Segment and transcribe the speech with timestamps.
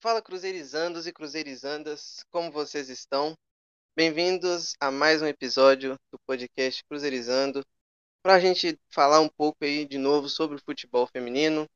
[0.00, 3.34] Fala Cruzeirizandos e Cruzeirizandas, como vocês estão?
[3.96, 7.64] Bem-vindos a mais um episódio do podcast Cruzeirizando,
[8.22, 11.66] para a gente falar um pouco aí de novo sobre o futebol feminino.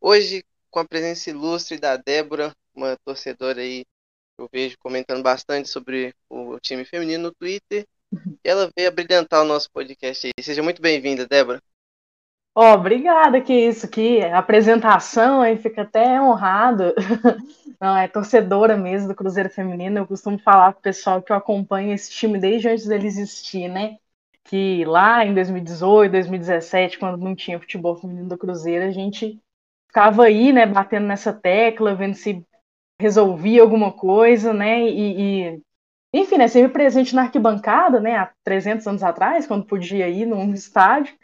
[0.00, 5.68] Hoje, com a presença ilustre da Débora, uma torcedora aí que eu vejo comentando bastante
[5.68, 10.44] sobre o time feminino no Twitter, e ela veio a brilhantar o nosso podcast aí.
[10.44, 11.62] Seja muito bem-vinda, Débora.
[12.58, 16.94] Oh, obrigada, que isso, que apresentação, aí fica até honrado.
[17.78, 19.98] Não, é torcedora mesmo do Cruzeiro Feminino.
[19.98, 23.68] Eu costumo falar com o pessoal que eu acompanho esse time desde antes dele existir,
[23.68, 23.98] né?
[24.44, 29.38] Que lá em 2018, 2017, quando não tinha futebol feminino do Cruzeiro, a gente
[29.88, 32.42] ficava aí, né, batendo nessa tecla, vendo se
[33.00, 34.82] resolvia alguma coisa, né?
[34.88, 35.62] E, e
[36.14, 40.52] enfim, né, sempre presente na arquibancada, né, há 300 anos atrás, quando podia ir num
[40.54, 41.14] estádio.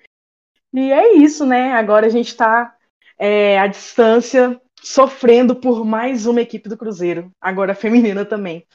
[0.73, 1.73] E é isso, né?
[1.73, 2.77] Agora a gente está
[3.19, 8.67] é, à distância, sofrendo por mais uma equipe do Cruzeiro, agora feminina também.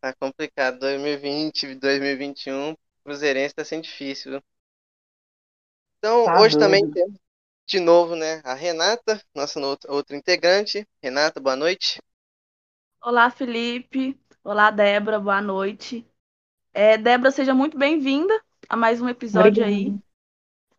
[0.00, 0.78] Tá complicado.
[0.78, 4.40] 2020, 2021, Cruzeirense tá sendo difícil.
[5.98, 6.58] Então, tá hoje doido.
[6.58, 7.18] também temos
[7.66, 10.86] de novo, né, a Renata, nossa outra integrante.
[11.02, 12.00] Renata, boa noite.
[13.02, 14.18] Olá, Felipe.
[14.42, 16.06] Olá, Débora, boa noite.
[16.72, 18.32] É, Débora, seja muito bem-vinda
[18.68, 19.70] a mais um episódio Obrigada.
[19.70, 20.07] aí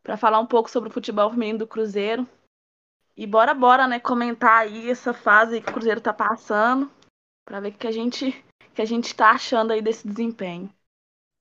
[0.04, 2.28] para falar um pouco sobre o futebol feminino do Cruzeiro.
[3.16, 6.90] E bora, bora, né, comentar aí essa fase que o Cruzeiro tá passando,
[7.46, 10.74] para ver o que a gente que a gente tá achando aí desse desempenho.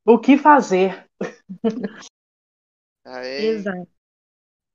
[0.05, 1.06] O que fazer?
[3.05, 3.89] Aí, Exato.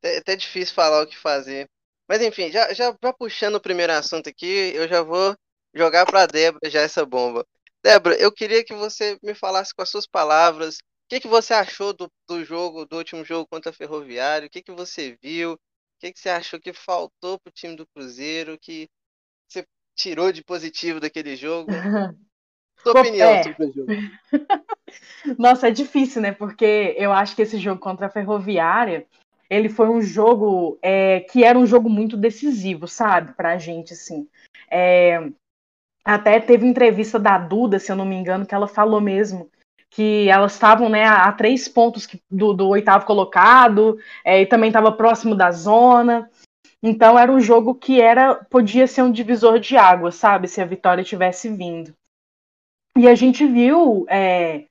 [0.02, 1.70] É até difícil falar o que fazer.
[2.08, 5.36] Mas enfim, já, já, já puxando o primeiro assunto aqui, eu já vou
[5.74, 7.46] jogar para Débora já essa bomba.
[7.84, 10.78] Débora, eu queria que você me falasse com as suas palavras
[11.10, 14.48] que, que você achou do, do jogo, do último jogo contra a Ferroviário?
[14.48, 15.54] O que, que você viu?
[15.54, 15.60] O
[16.00, 18.58] que, que você achou que faltou para o time do Cruzeiro?
[18.60, 18.90] Que
[19.48, 19.66] você
[19.96, 21.72] tirou de positivo daquele jogo?
[22.82, 23.44] Sua opinião é.
[23.44, 23.92] sobre o jogo.
[25.40, 26.32] Nossa, é difícil, né?
[26.32, 29.08] Porque eu acho que esse jogo contra a Ferroviária,
[29.50, 33.34] ele foi um jogo é, que era um jogo muito decisivo, sabe?
[33.34, 34.28] Pra gente, assim.
[34.70, 35.30] É,
[36.04, 39.50] até teve entrevista da Duda, se eu não me engano, que ela falou mesmo
[39.96, 44.92] que elas estavam né, a, três pontos do, do oitavo colocado, é, e também estava
[44.92, 46.30] próximo da zona.
[46.82, 50.48] Então era um jogo que era podia ser um divisor de água, sabe?
[50.48, 51.94] Se a vitória tivesse vindo.
[52.98, 54.66] E a gente viu, é,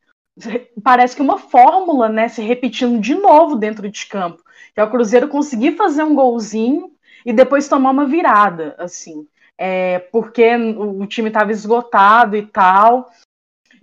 [0.83, 4.43] parece que uma fórmula né, se repetindo de novo dentro de campo.
[4.75, 6.91] Que é o Cruzeiro conseguir fazer um golzinho
[7.25, 9.27] e depois tomar uma virada, assim.
[9.57, 13.09] É, porque o time estava esgotado e tal.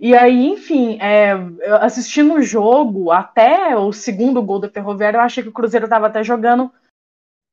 [0.02, 1.32] E aí, enfim, é,
[1.82, 6.06] assistindo o jogo, até o segundo gol da Ferroviária, eu achei que o Cruzeiro estava
[6.06, 6.72] até jogando,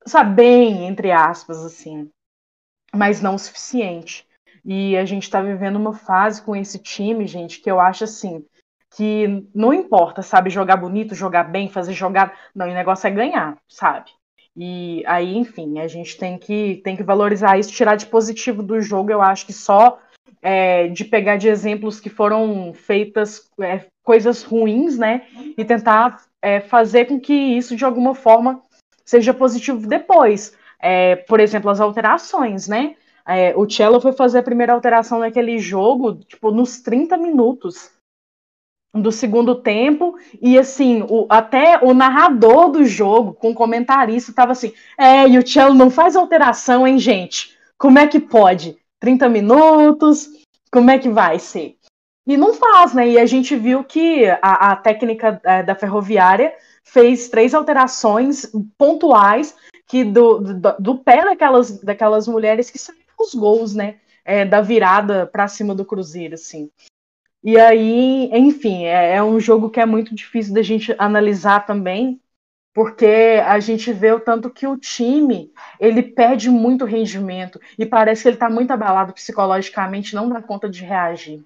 [0.05, 2.09] sabe, bem, entre aspas, assim.
[2.95, 4.25] Mas não o suficiente.
[4.63, 8.45] E a gente está vivendo uma fase com esse time, gente, que eu acho assim,
[8.95, 12.33] que não importa, sabe, jogar bonito, jogar bem, fazer jogar.
[12.55, 14.09] Não, o negócio é ganhar, sabe?
[14.55, 18.79] E aí, enfim, a gente tem que, tem que valorizar isso, tirar de positivo do
[18.79, 19.11] jogo.
[19.11, 19.99] Eu acho que só
[20.49, 25.23] é, de pegar de exemplos que foram feitas é, coisas ruins, né?
[25.57, 28.61] E tentar é, fazer com que isso de alguma forma
[29.03, 30.55] seja positivo depois.
[30.79, 32.95] É, por exemplo, as alterações, né?
[33.27, 37.91] É, o Cello foi fazer a primeira alteração naquele jogo, tipo, nos 30 minutos
[38.93, 44.53] do segundo tempo, e assim, o, até o narrador do jogo, com o comentarista, tava
[44.53, 47.57] assim, é, e o Cello não faz alteração, hein, gente?
[47.77, 48.77] Como é que pode?
[48.99, 50.29] 30 minutos,
[50.71, 51.77] como é que vai ser?
[52.25, 53.07] E não faz, né?
[53.07, 56.53] E a gente viu que a, a técnica é, da ferroviária
[56.83, 59.55] fez três alterações pontuais
[59.87, 63.95] que do, do, do pé daquelas, daquelas mulheres que saíram os gols, né?
[64.25, 66.69] É, da virada para cima do Cruzeiro, assim.
[67.41, 72.19] E aí, enfim, é, é, um jogo que é muito difícil da gente analisar também,
[72.77, 78.21] porque a gente vê o tanto que o time ele perde muito rendimento e parece
[78.21, 81.43] que ele está muito abalado psicologicamente, não dá conta de reagir.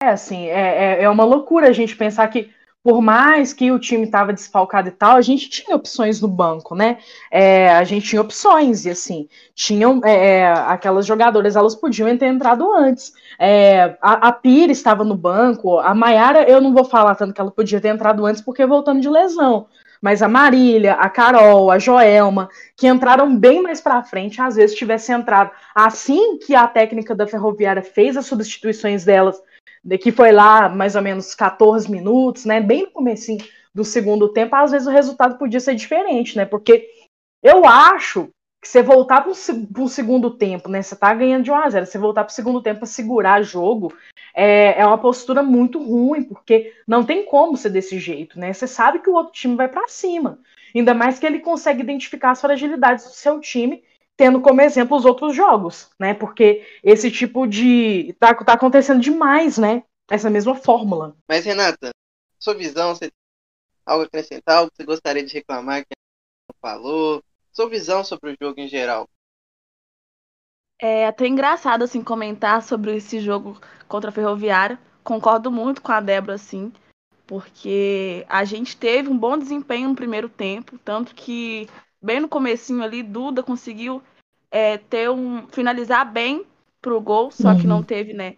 [0.00, 3.78] É assim, é, é, é uma loucura a gente pensar que por mais que o
[3.78, 6.98] time estava desfalcado e tal, a gente tinha opções no banco, né?
[7.30, 12.26] É, a gente tinha opções, e assim, tinham é, é aquelas jogadoras, elas podiam ter
[12.26, 13.12] entrado antes.
[13.38, 17.40] É, a, a Pira estava no banco, a Maiara, eu não vou falar tanto que
[17.40, 19.66] ela podia ter entrado antes, porque voltando de lesão.
[20.00, 24.76] Mas a Marília, a Carol, a Joelma, que entraram bem mais para frente, às vezes
[24.76, 29.42] tivesse entrado assim que a técnica da Ferroviária fez as substituições delas
[29.96, 32.60] que foi lá mais ou menos 14 minutos, né?
[32.60, 33.36] Bem no começo
[33.74, 36.44] do segundo tempo, às vezes o resultado podia ser diferente, né?
[36.44, 36.90] Porque
[37.42, 38.28] eu acho
[38.60, 40.82] que você voltar para o segundo tempo, né?
[40.82, 43.42] Você tá ganhando de 1 a 0 você voltar para o segundo tempo para segurar
[43.42, 43.94] jogo,
[44.34, 48.52] é, é uma postura muito ruim, porque não tem como ser desse jeito, né?
[48.52, 50.40] Você sabe que o outro time vai para cima.
[50.74, 53.82] Ainda mais que ele consegue identificar as fragilidades do seu time,
[54.18, 56.12] tendo como exemplo os outros jogos, né?
[56.12, 58.12] Porque esse tipo de.
[58.18, 59.84] tá, tá acontecendo demais, né?
[60.10, 61.16] Essa mesma fórmula.
[61.28, 61.90] Mas, Renata,
[62.36, 63.12] sua visão, você
[63.86, 65.94] algo a acrescentar, algo que você gostaria de reclamar que
[66.50, 67.22] não falou?
[67.52, 69.08] Sua visão sobre o jogo em geral?
[70.80, 74.78] É até engraçado assim comentar sobre esse jogo contra a Ferroviária.
[75.02, 76.72] Concordo muito com a Débora assim,
[77.26, 81.68] porque a gente teve um bom desempenho no primeiro tempo, tanto que
[82.00, 84.02] bem no comecinho ali Duda conseguiu
[84.50, 86.44] é, ter um finalizar bem
[86.80, 87.60] pro gol, só uhum.
[87.60, 87.82] que não uhum.
[87.82, 88.36] teve, né?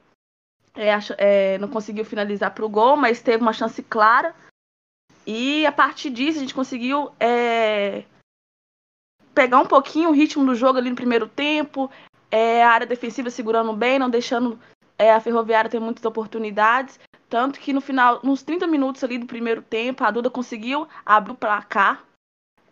[0.75, 4.35] É, é, não conseguiu finalizar pro gol, mas teve uma chance clara.
[5.27, 8.05] E a partir disso a gente conseguiu é,
[9.35, 11.91] pegar um pouquinho o ritmo do jogo ali no primeiro tempo,
[12.31, 14.59] é, a área defensiva segurando bem, não deixando
[14.99, 16.99] é, a Ferroviária ter muitas oportunidades.
[17.29, 21.33] Tanto que no final, nos 30 minutos ali do primeiro tempo, a Duda conseguiu abrir
[21.33, 22.05] o placar,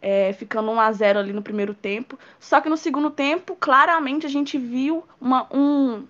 [0.00, 2.18] é, ficando 1 a 0 ali no primeiro tempo.
[2.38, 6.06] Só que no segundo tempo, claramente a gente viu uma, um,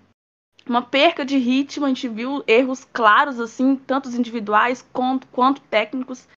[0.67, 6.27] uma perca de ritmo, a gente viu erros claros, assim, tanto individuais quanto, quanto técnicos.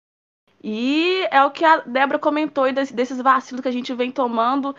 [0.63, 4.75] E é o que a Débora comentou e desses vacilos que a gente vem tomando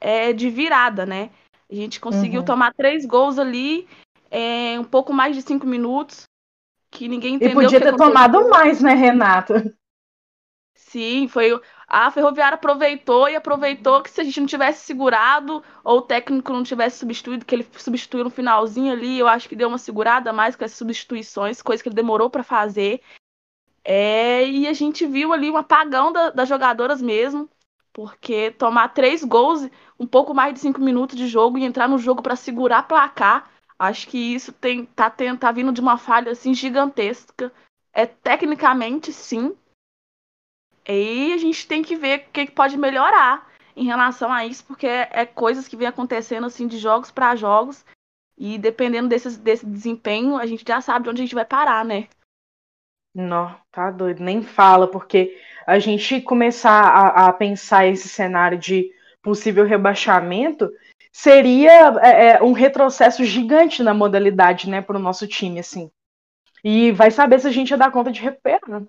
[0.00, 1.30] é, de virada, né?
[1.70, 2.46] A gente conseguiu uhum.
[2.46, 3.88] tomar três gols ali
[4.30, 6.28] em um pouco mais de cinco minutos,
[6.90, 7.60] que ninguém entendeu.
[7.60, 9.74] E podia ter tomado mais, né, Renata?
[10.88, 11.50] Sim, foi.
[11.88, 16.52] A Ferroviária aproveitou e aproveitou que se a gente não tivesse segurado, ou o técnico
[16.52, 20.32] não tivesse substituído, que ele substituiu no finalzinho ali, eu acho que deu uma segurada
[20.32, 23.00] mais com as substituições, coisa que ele demorou para fazer.
[23.84, 27.48] É, e a gente viu ali um apagão da, das jogadoras mesmo,
[27.92, 29.68] porque tomar três gols,
[29.98, 33.50] um pouco mais de cinco minutos de jogo e entrar no jogo para segurar placar,
[33.78, 37.52] acho que isso tem, tá, tem, tá vindo de uma falha assim gigantesca.
[37.92, 39.56] É tecnicamente sim.
[40.88, 44.86] E a gente tem que ver o que pode melhorar em relação a isso, porque
[44.86, 47.84] é, coisas que vem acontecendo assim de jogos para jogos.
[48.38, 52.08] E dependendo desses, desse desempenho, a gente já sabe onde a gente vai parar, né?
[53.14, 58.90] Não, tá doido, nem fala, porque a gente começar a, a pensar esse cenário de
[59.22, 60.70] possível rebaixamento
[61.10, 65.90] seria é, é um retrocesso gigante na modalidade, né, para o nosso time, assim.
[66.62, 68.82] E vai saber se a gente ia dar conta de recuperar.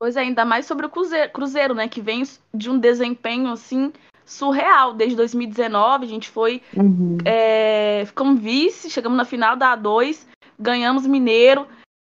[0.00, 2.22] Pois é, ainda mais sobre o Cruzeiro, Cruzeiro, né, que vem
[2.54, 3.92] de um desempenho, assim,
[4.24, 4.94] surreal.
[4.94, 7.18] Desde 2019, a gente foi, uhum.
[7.22, 10.26] é, ficamos vice, chegamos na final da A2,
[10.58, 11.68] ganhamos Mineiro,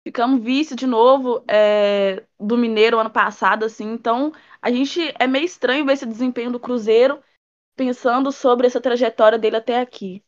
[0.03, 3.93] ficamos vice de novo é, do Mineiro ano passado, assim.
[3.93, 4.33] Então,
[4.63, 7.23] a gente é meio estranho ver esse desempenho do Cruzeiro
[7.77, 10.25] pensando sobre essa trajetória dele até aqui.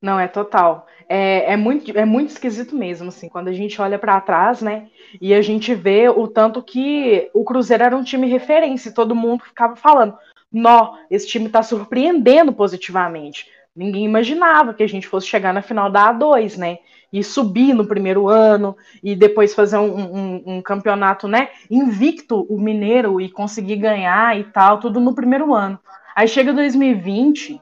[0.00, 0.86] Não, é total.
[1.08, 4.88] É, é, muito, é muito esquisito mesmo, assim, quando a gente olha para trás, né?
[5.20, 9.44] E a gente vê o tanto que o Cruzeiro era um time referência, todo mundo
[9.44, 10.16] ficava falando:
[10.50, 13.46] Nó, esse time está surpreendendo positivamente.
[13.74, 16.78] Ninguém imaginava que a gente fosse chegar na final da A2, né?
[17.12, 22.60] e subir no primeiro ano e depois fazer um, um, um, campeonato, né, invicto o
[22.60, 25.78] Mineiro e conseguir ganhar e tal, tudo no primeiro ano.
[26.14, 27.60] Aí chega 2020,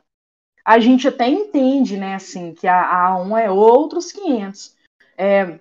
[0.69, 4.77] a gente até entende, né, assim, que a A1 é outros 500.
[5.17, 5.59] É,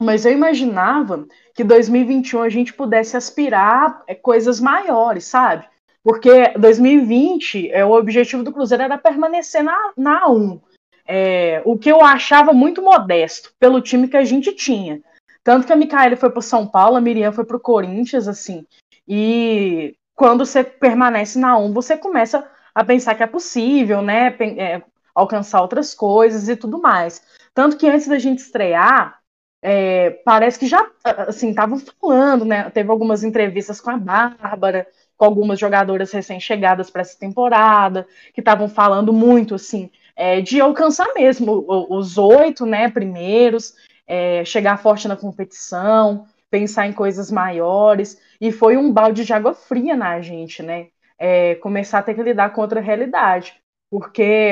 [0.00, 5.64] mas eu imaginava que 2021 a gente pudesse aspirar é, coisas maiores, sabe?
[6.02, 10.60] Porque 2020, é, o objetivo do Cruzeiro era permanecer na, na A1
[11.06, 15.00] é, o que eu achava muito modesto pelo time que a gente tinha.
[15.44, 18.66] Tanto que a Micaela foi para São Paulo, a Miriam foi para o Corinthians, assim.
[19.06, 24.28] E quando você permanece na 1, você começa a pensar que é possível, né?
[24.58, 24.82] É,
[25.14, 27.22] alcançar outras coisas e tudo mais.
[27.54, 29.18] Tanto que antes da gente estrear,
[29.62, 30.84] é, parece que já,
[31.28, 32.68] assim, estavam falando, né?
[32.70, 34.86] Teve algumas entrevistas com a Bárbara,
[35.16, 41.12] com algumas jogadoras recém-chegadas para essa temporada, que estavam falando muito, assim, é, de alcançar
[41.14, 43.74] mesmo os oito né, primeiros,
[44.06, 48.20] é, chegar forte na competição, pensar em coisas maiores.
[48.40, 50.88] E foi um balde de água fria na gente, né?
[51.24, 53.54] É, começar a ter que lidar com outra realidade.
[53.88, 54.50] Porque,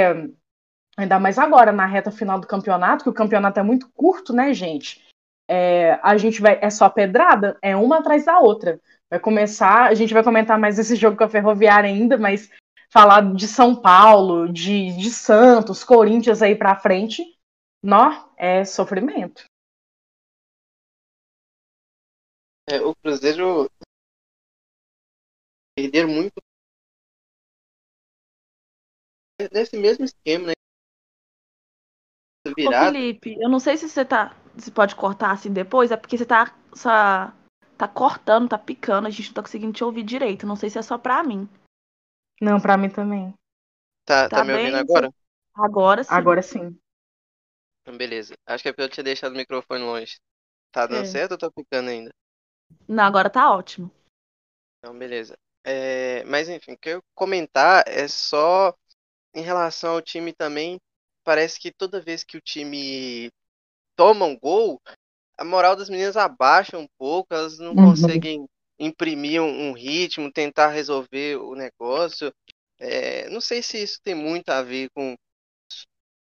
[0.96, 4.54] ainda mais agora, na reta final do campeonato, que o campeonato é muito curto, né,
[4.54, 5.04] gente?
[5.48, 6.60] É, a gente vai.
[6.62, 8.80] É só pedrada, é uma atrás da outra.
[9.10, 12.48] Vai começar, a gente vai comentar mais esse jogo com a Ferroviária ainda, mas
[12.88, 17.24] falar de São Paulo, de, de Santos, Corinthians aí para frente,
[17.82, 19.44] nó, é sofrimento.
[22.68, 23.68] É, o Cruzeiro
[25.76, 26.34] perder muito
[29.52, 30.52] nesse mesmo esquema, né?
[32.47, 34.35] Ô, Felipe, eu não sei se você tá.
[34.56, 36.54] Se pode cortar assim depois, é porque você tá.
[36.73, 37.32] Só,
[37.76, 40.47] tá cortando, tá picando, a gente não tá conseguindo te ouvir direito.
[40.47, 41.49] Não sei se é só pra mim.
[42.40, 43.35] Não, pra mim também.
[44.04, 45.12] Tá, tá, tá me ouvindo agora?
[45.54, 46.14] Agora sim.
[46.14, 46.78] Agora sim.
[47.82, 48.35] Então, beleza.
[48.47, 50.18] Acho que é porque eu tinha deixado o microfone longe.
[50.73, 51.06] Tá dando é.
[51.06, 52.11] certo ou tá picando ainda?
[52.88, 53.90] Não, agora tá ótimo.
[54.78, 55.37] Então, beleza.
[55.64, 58.75] É, mas enfim, o que eu comentar é só
[59.34, 60.78] em relação ao time também.
[61.25, 63.30] Parece que toda vez que o time
[63.96, 64.80] toma um gol,
[65.37, 67.90] a moral das meninas abaixa um pouco, elas não uhum.
[67.90, 68.46] conseguem
[68.78, 72.32] imprimir um, um, ritmo, tentar resolver o negócio.
[72.78, 75.14] É, não sei se isso tem muito a ver com.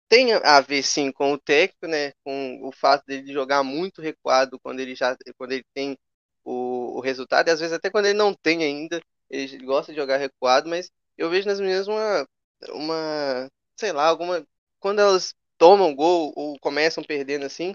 [0.08, 2.12] Tem a ver sim com o técnico, né?
[2.24, 5.96] Com o fato dele jogar muito recuado quando ele já quando ele tem
[6.44, 9.98] o, o resultado, e às vezes até quando ele não tem ainda, ele gosta de
[9.98, 12.26] jogar recuado, mas eu vejo nas meninas uma,
[12.68, 13.48] uma
[13.80, 14.46] sei lá, alguma.
[14.78, 17.74] Quando elas tomam gol ou começam perdendo assim,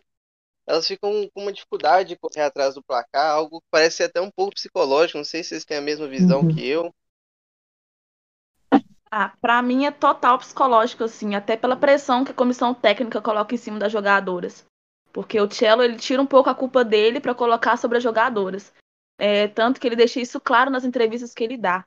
[0.65, 4.32] elas ficam com uma dificuldade de correr atrás do placar, algo que parece até um
[4.32, 5.18] pouco psicológico.
[5.18, 6.48] Não sei se vocês têm a mesma visão uhum.
[6.48, 6.94] que eu.
[9.12, 13.54] Ah, para mim é total psicológico, assim, até pela pressão que a comissão técnica coloca
[13.54, 14.65] em cima das jogadoras.
[15.13, 18.74] Porque o Cello, ele tira um pouco a culpa dele para colocar sobre as jogadoras.
[19.18, 21.86] É, tanto que ele deixa isso claro nas entrevistas que ele dá.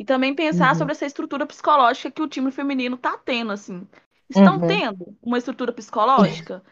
[0.00, 0.78] E também pensar uhum.
[0.78, 3.86] sobre essa estrutura psicológica que o time feminino tá tendo, assim.
[4.30, 4.66] Estão uhum.
[4.66, 6.62] tendo uma estrutura psicológica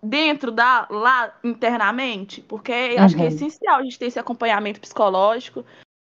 [0.00, 3.02] dentro da lá internamente, porque uhum.
[3.02, 3.32] acho que é uhum.
[3.32, 5.66] essencial a gente ter esse acompanhamento psicológico.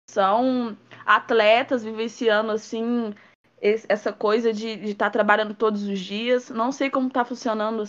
[0.09, 0.75] São
[1.05, 3.13] atletas vivenciando assim
[3.61, 6.49] essa coisa de estar tá trabalhando todos os dias.
[6.49, 7.83] Não sei como está funcionando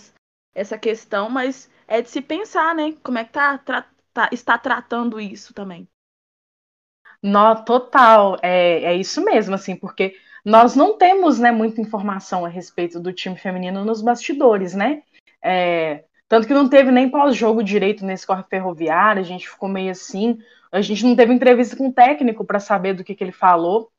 [0.54, 2.94] essa questão, mas é de se pensar, né?
[3.02, 5.88] Como é que tá, tá está tratando isso também.
[7.66, 12.98] Total, é, é isso mesmo, assim, porque nós não temos né, muita informação a respeito
[12.98, 15.02] do time feminino nos bastidores, né?
[15.42, 19.90] É, tanto que não teve nem pós-jogo direito nesse corre ferroviário, a gente ficou meio
[19.90, 20.38] assim.
[20.72, 23.90] A gente não teve entrevista com o técnico para saber do que, que ele falou.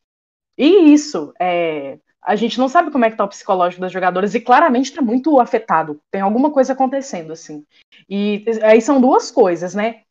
[0.58, 4.34] E isso, é, a gente não sabe como é que tá o psicológico das jogadoras
[4.34, 6.00] e claramente está muito afetado.
[6.10, 7.66] Tem alguma coisa acontecendo, assim.
[8.10, 10.02] E aí são duas coisas, né?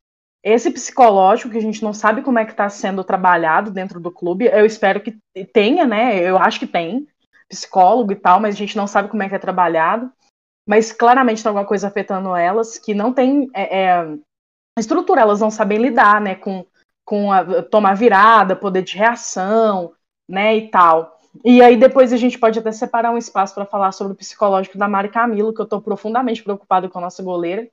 [0.43, 4.11] Esse psicológico que a gente não sabe como é que está sendo trabalhado dentro do
[4.11, 5.19] clube, eu espero que
[5.53, 6.19] tenha, né?
[6.19, 7.07] Eu acho que tem
[7.49, 10.11] psicólogo e tal, mas a gente não sabe como é que é trabalhado.
[10.67, 14.19] Mas claramente tem alguma coisa afetando elas que não tem é, é,
[14.79, 16.35] estrutura, elas não sabem lidar, né?
[16.37, 16.65] Com,
[17.05, 19.93] com a, tomar virada, poder de reação,
[20.29, 20.57] né?
[20.57, 21.19] E tal.
[21.45, 24.79] E aí depois a gente pode até separar um espaço para falar sobre o psicológico
[24.79, 27.69] da Mari Camilo, que eu estou profundamente preocupado com a nossa goleira.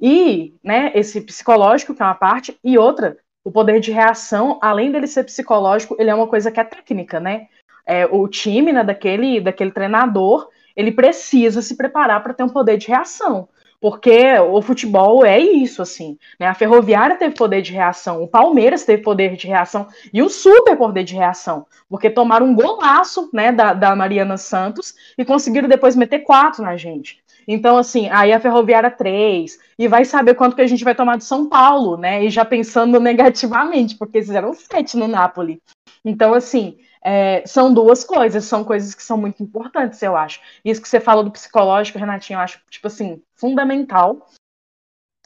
[0.00, 4.90] E, né, esse psicológico, que é uma parte, e outra, o poder de reação, além
[4.90, 7.46] dele ser psicológico, ele é uma coisa que é técnica, né?
[7.86, 12.76] É, o time né, daquele, daquele treinador, ele precisa se preparar para ter um poder
[12.76, 13.48] de reação.
[13.80, 16.18] Porque o futebol é isso, assim.
[16.40, 16.46] Né?
[16.46, 20.76] A Ferroviária teve poder de reação, o Palmeiras teve poder de reação e um super
[20.76, 21.66] poder de reação.
[21.88, 26.76] Porque tomaram um golaço né, da, da Mariana Santos e conseguiram depois meter quatro na
[26.76, 27.22] gente.
[27.46, 31.16] Então, assim, aí a Ferroviária 3, e vai saber quanto que a gente vai tomar
[31.16, 32.24] de São Paulo, né?
[32.24, 35.62] E já pensando negativamente, porque fizeram sete no Napoli.
[36.04, 40.40] Então, assim, é, são duas coisas, são coisas que são muito importantes, eu acho.
[40.64, 44.28] Isso que você falou do psicológico, Renatinho, eu acho, tipo assim, fundamental.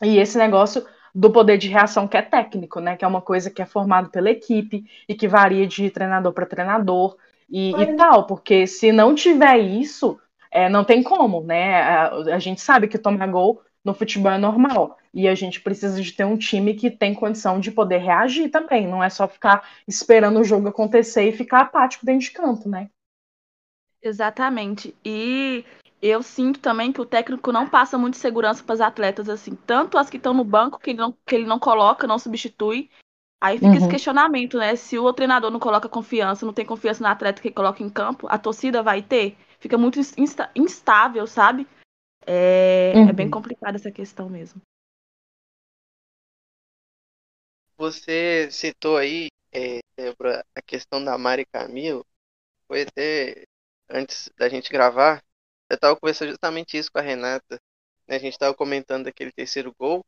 [0.03, 2.97] E esse negócio do poder de reação que é técnico, né?
[2.97, 6.47] Que é uma coisa que é formado pela equipe e que varia de treinador para
[6.47, 7.17] treinador
[7.51, 10.19] e, e, tal, porque se não tiver isso,
[10.51, 11.81] é, não tem como, né?
[11.83, 14.99] A, a, gente sabe que tomar gol no futebol é normal.
[15.13, 18.87] E a gente precisa de ter um time que tem condição de poder reagir também.
[18.87, 22.91] Não é só ficar esperando o jogo acontecer e ficar apático dentro de campo, né?
[24.03, 24.95] Exatamente.
[25.05, 25.65] E
[26.01, 29.55] eu sinto também que o técnico não passa muito segurança para as atletas, assim.
[29.67, 32.91] Tanto as que estão no banco, que ele, não, que ele não coloca, não substitui.
[33.41, 33.77] Aí fica uhum.
[33.77, 34.77] esse questionamento, né?
[34.77, 38.27] Se o treinador não coloca confiança, não tem confiança na atleta que coloca em campo,
[38.29, 39.37] a torcida vai ter?
[39.61, 41.69] Fica muito insta instável, sabe?
[42.27, 43.09] É, uhum.
[43.09, 43.33] é bem uhum.
[43.33, 44.61] complicada essa questão mesmo.
[47.77, 52.05] Você citou aí, é, Débora, a questão da Mari Camilo.
[52.67, 53.45] Foi até
[53.89, 55.23] antes da gente gravar,
[55.69, 57.59] eu estava conversando justamente isso com a Renata.
[58.07, 58.17] Né?
[58.17, 60.05] A gente estava comentando aquele terceiro gol.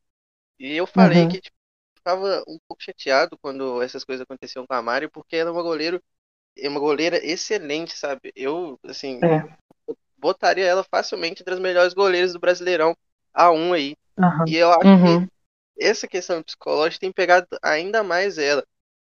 [0.59, 1.29] E eu falei uhum.
[1.29, 1.57] que tipo,
[1.97, 5.63] ficava um pouco chateado quando essas coisas aconteciam com a Mari, porque ela é uma
[5.63, 6.03] goleiro
[6.57, 8.33] é uma goleira excelente, sabe?
[8.35, 9.47] Eu, assim, é.
[10.19, 12.97] botaria ela facilmente entre as melhores goleiras do Brasileirão
[13.35, 13.97] A1 aí.
[14.19, 14.45] Uhum.
[14.47, 15.27] E eu acho uhum.
[15.27, 15.33] que
[15.79, 18.65] essa questão psicológica tem pegado ainda mais ela.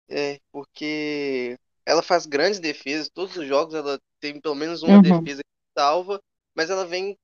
[0.09, 1.57] É, porque
[1.87, 5.03] ela faz grandes defesas, todos os jogos ela tem pelo menos uma uhum.
[5.03, 6.21] defesa que salva,
[6.55, 7.17] mas ela vem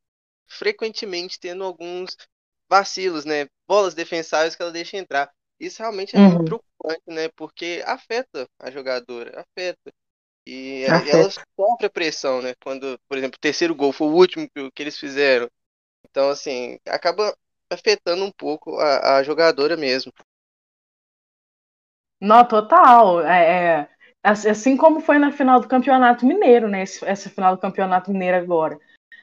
[0.47, 2.17] frequentemente tendo alguns
[2.69, 3.49] vacilos, né?
[3.67, 5.31] Bolas defensáveis que ela deixa entrar.
[5.59, 6.35] Isso realmente é uhum.
[6.35, 7.29] muito preocupante, né?
[7.35, 9.93] Porque afeta a jogadora, afeta.
[10.47, 11.17] E, afeta.
[11.17, 12.55] ela sofre a pressão, né?
[12.63, 15.51] Quando, por exemplo, o terceiro gol foi o último que, que eles fizeram.
[16.09, 17.37] Então, assim, acaba
[17.71, 20.13] afetando um pouco a, a jogadora mesmo.
[22.21, 23.21] Não, total.
[23.21, 23.89] É, é,
[24.23, 26.83] assim como foi na final do Campeonato Mineiro, né?
[26.83, 28.79] Essa final do Campeonato Mineiro agora.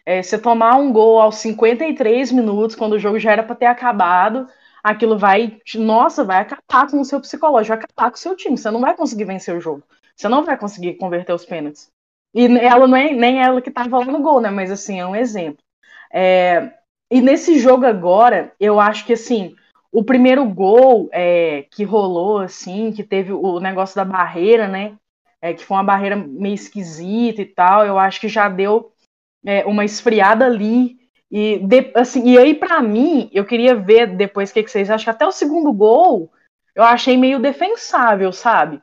[0.06, 3.66] É, você tomar um gol aos 53 minutos, quando o jogo já era para ter
[3.66, 4.48] acabado,
[4.84, 8.58] aquilo vai, nossa, vai acabar com o seu psicológico, vai acabar com o seu time.
[8.58, 9.84] Você não vai conseguir vencer o jogo.
[10.16, 11.92] Você não vai conseguir converter os pênaltis.
[12.34, 14.50] E ela não é nem ela que estava lá no gol, né?
[14.50, 15.64] Mas assim, é um exemplo.
[16.12, 16.72] É,
[17.12, 19.56] e nesse jogo agora, eu acho que assim,
[19.92, 24.96] o primeiro gol é, que rolou, assim, que teve o negócio da barreira, né?
[25.42, 28.92] É, que foi uma barreira meio esquisita e tal, eu acho que já deu
[29.46, 30.98] é, uma esfriada ali.
[31.30, 34.90] E, de, assim, e aí, para mim, eu queria ver depois o que, que vocês
[34.90, 35.12] acham.
[35.12, 36.32] Até o segundo gol
[36.76, 38.82] eu achei meio defensável, sabe?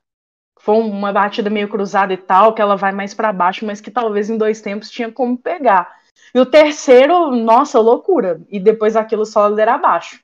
[0.60, 3.90] Foi uma batida meio cruzada e tal, que ela vai mais para baixo, mas que
[3.90, 6.00] talvez em dois tempos tinha como pegar.
[6.34, 8.40] E o terceiro, nossa, loucura.
[8.48, 10.20] E depois aquilo só ladeira abaixo.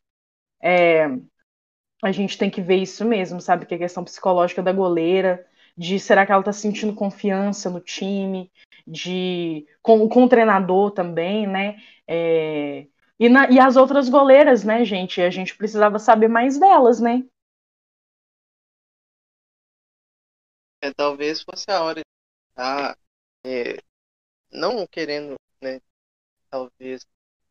[0.62, 1.08] É,
[2.02, 3.66] a gente tem que ver isso mesmo, sabe?
[3.66, 5.44] Que é a questão psicológica da goleira,
[5.76, 8.50] de será que ela tá sentindo confiança no time,
[8.86, 11.76] de com, com o treinador também, né?
[12.06, 12.86] É,
[13.18, 15.20] e, na, e as outras goleiras, né, gente?
[15.22, 17.24] A gente precisava saber mais delas, né?
[20.86, 22.06] É, talvez fosse a hora de
[22.50, 22.96] estar
[23.44, 23.78] é,
[24.52, 25.80] não querendo, né?
[26.48, 27.04] Talvez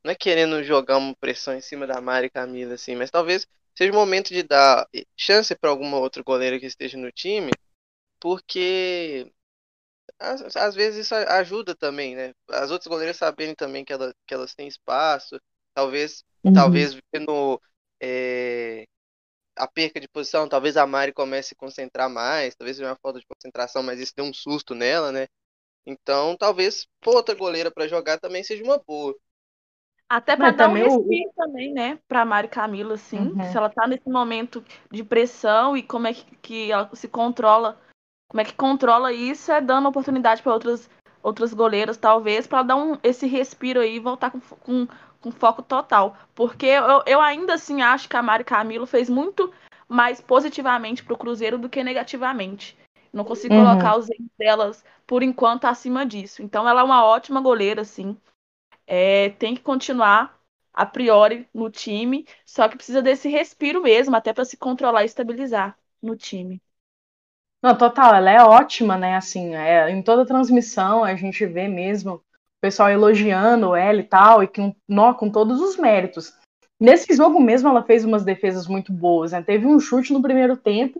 [0.03, 3.91] não é querendo jogar uma pressão em cima da Mari Camila, assim, mas talvez seja
[3.91, 4.87] o momento de dar
[5.17, 7.51] chance para alguma outra goleira que esteja no time,
[8.21, 9.29] porque
[10.17, 12.33] às, às, vezes isso ajuda também, né?
[12.49, 15.37] As outras goleiras saberem também que, ela, que elas têm espaço,
[15.74, 16.53] talvez, uhum.
[16.53, 17.61] talvez vendo
[18.00, 18.85] é,
[19.55, 23.20] a perca de posição, talvez a Mari comece a concentrar mais, talvez seja uma falta
[23.20, 25.27] de concentração, mas isso dê um susto nela, né?
[25.85, 29.15] Então, talvez pôr outra goleira para jogar também seja uma boa.
[30.07, 31.33] Até para dar um respiro o...
[31.35, 33.44] também, né, para Mari Camila, assim, uhum.
[33.51, 37.79] se ela tá nesse momento de pressão e como é que, que ela se controla,
[38.27, 40.89] como é que controla isso, é dando oportunidade para outras
[41.25, 44.87] outras goleiras, talvez, para dar um, esse respiro aí e voltar com, com,
[45.25, 46.16] com foco total.
[46.33, 49.51] Porque eu, eu ainda assim acho que a Mari Camilo fez muito
[49.88, 52.77] mais positivamente para o Cruzeiro do que negativamente.
[53.11, 53.66] Não consigo uhum.
[53.66, 56.44] colocar os erros delas, por enquanto, acima disso.
[56.44, 58.18] Então, ela é uma ótima goleira, assim
[58.88, 60.40] é, tem que continuar
[60.74, 65.05] a priori no time, só que precisa desse respiro mesmo, até para se controlar e
[65.05, 66.61] estabilizar no time.
[67.61, 69.16] Não, total, ela é ótima, né?
[69.16, 72.24] Assim, é, em toda transmissão a gente vê mesmo
[72.65, 76.33] pessoal elogiando ela e tal, e com, nó, com todos os méritos.
[76.79, 79.43] Nesse jogo mesmo ela fez umas defesas muito boas, né?
[79.43, 80.99] Teve um chute no primeiro tempo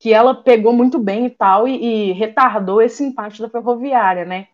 [0.00, 4.48] que ela pegou muito bem e tal, e, e retardou esse empate da Ferroviária, né?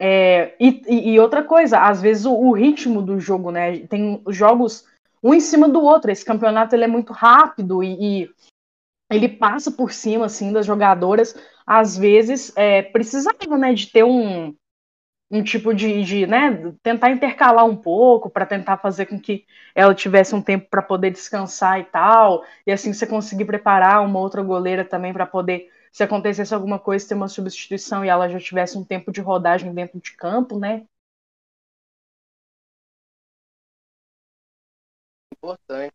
[0.00, 3.86] É, e, e, outra coisa, às vezes o, o, ritmo do jogo, né?
[3.86, 4.84] Tem jogos
[5.22, 6.10] um em cima do outro.
[6.10, 8.30] Esse campeonato ele é muito rápido e, e
[9.08, 11.36] ele passa por cima assim das jogadoras.
[11.64, 14.54] Às vezes é, precisava, né, de ter um,
[15.30, 19.94] um tipo de, de, né, tentar intercalar um pouco para tentar fazer com que ela
[19.94, 24.42] tivesse um tempo para poder descansar e tal, e assim você conseguir preparar uma outra
[24.42, 28.76] goleira também para poder se acontecesse alguma coisa, ter uma substituição e ela já tivesse
[28.78, 30.84] um tempo de rodagem dentro de campo, né?
[35.32, 35.94] Importante.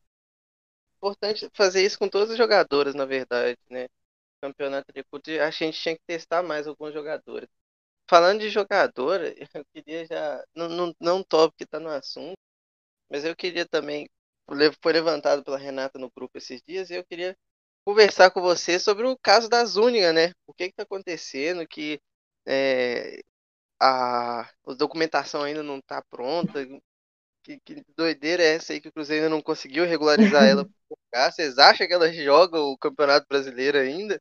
[0.98, 3.88] Importante fazer isso com todas as jogadoras, na verdade, né?
[4.42, 7.50] Campeonato de a gente tinha que testar mais alguns jogadores.
[8.10, 10.43] Falando de jogadora, eu queria já.
[10.56, 12.38] Não, não, não top que tá no assunto,
[13.10, 14.10] mas eu queria também.
[14.82, 17.38] Foi levantado pela Renata no grupo esses dias e eu queria
[17.86, 20.34] conversar com você sobre o caso da Zúñiga, né?
[20.48, 22.02] O que está acontecendo, que
[22.48, 23.22] é,
[23.80, 26.65] a, a documentação ainda não está pronta.
[27.43, 30.67] Que, que, doideira é essa aí que o Cruzeiro ainda não conseguiu regularizar ela?
[31.13, 34.19] Vocês acham que ela joga o Campeonato Brasileiro ainda?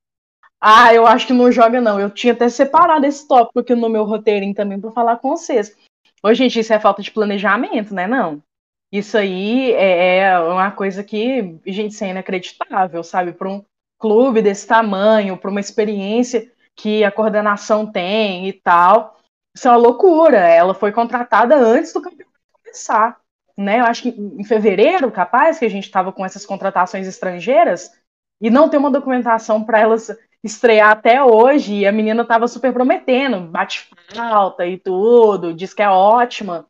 [0.61, 2.01] Ah, eu acho que não joga, não.
[2.01, 5.77] Eu tinha até separado esse tópico aqui no meu roteirinho também para falar com vocês.
[6.23, 8.07] Ô, gente, isso é falta de planejamento, né?
[8.07, 8.42] Não.
[8.90, 13.33] Isso aí é, é uma coisa que, gente, isso é inacreditável, sabe?
[13.33, 13.64] Para um
[13.99, 19.16] clube desse tamanho, para uma experiência que a coordenação tem e tal.
[19.55, 20.38] Isso é uma loucura.
[20.38, 23.21] Ela foi contratada antes do campeonato começar.
[23.57, 23.81] Né?
[23.81, 27.92] Eu acho que em fevereiro, capaz, que a gente estava com essas contratações estrangeiras,
[28.40, 30.16] e não ter uma documentação para elas
[30.48, 35.82] estrear até hoje e a menina tava super prometendo, bate falta e tudo, diz que
[35.82, 36.66] é ótima.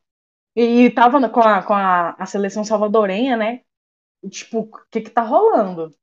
[0.54, 3.60] E, tava com, a, com a, a seleção salvadorenha, né?
[4.28, 5.94] Tipo, o que que tá rolando?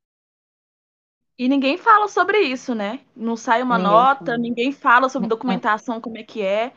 [1.38, 3.00] E ninguém fala sobre isso, né?
[3.14, 4.38] Não sai uma ninguém nota, fala.
[4.38, 6.72] ninguém fala sobre documentação, como é que é.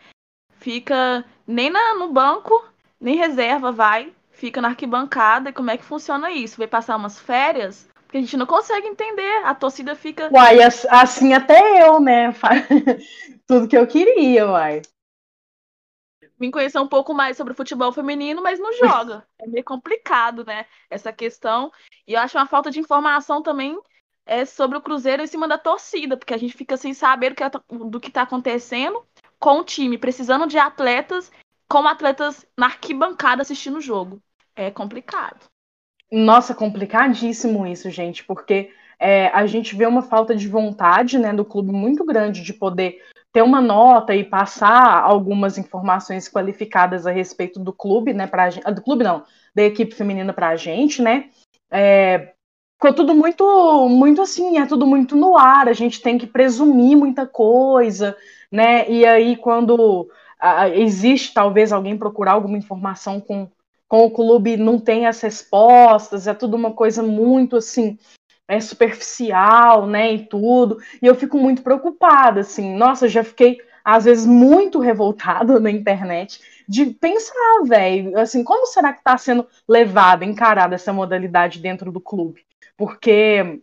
[0.57, 2.67] Fica nem na, no banco,
[2.99, 4.13] nem reserva vai.
[4.31, 5.49] Fica na arquibancada.
[5.49, 6.57] E como é que funciona isso?
[6.57, 7.89] Vai passar umas férias?
[8.09, 9.45] Porque a gente não consegue entender.
[9.45, 10.31] A torcida fica.
[10.33, 12.33] Uai, assim até eu, né?
[13.45, 14.81] Tudo que eu queria, uai.
[16.39, 19.27] Vim conhecer um pouco mais sobre o futebol feminino, mas não joga.
[19.37, 20.65] É meio complicado, né?
[20.89, 21.71] Essa questão.
[22.07, 23.79] E eu acho uma falta de informação também
[24.25, 27.35] é sobre o Cruzeiro em cima da torcida, porque a gente fica sem saber
[27.69, 29.05] do que está acontecendo
[29.39, 31.31] com o time, precisando de atletas,
[31.67, 34.19] com atletas na arquibancada assistindo o jogo.
[34.55, 35.48] É complicado.
[36.11, 41.45] Nossa, complicadíssimo isso, gente, porque é, a gente vê uma falta de vontade né, do
[41.45, 42.99] clube muito grande de poder
[43.31, 48.25] ter uma nota e passar algumas informações qualificadas a respeito do clube, né?
[48.25, 51.29] Pra, do clube não, da equipe feminina para a gente, né?
[51.69, 52.33] É,
[52.73, 56.97] ficou tudo muito, muito assim, é tudo muito no ar, a gente tem que presumir
[56.97, 58.17] muita coisa,
[58.51, 58.89] né?
[58.89, 60.09] E aí, quando
[60.73, 63.47] existe talvez alguém procurar alguma informação com
[63.89, 67.97] com o clube não tem as respostas, é tudo uma coisa muito assim,
[68.47, 70.77] é superficial, né, e tudo.
[71.01, 72.75] E eu fico muito preocupada, assim.
[72.75, 78.93] Nossa, já fiquei às vezes muito revoltada na internet de pensar, velho, assim, como será
[78.93, 82.45] que está sendo levada, encarada essa modalidade dentro do clube?
[82.77, 83.59] Porque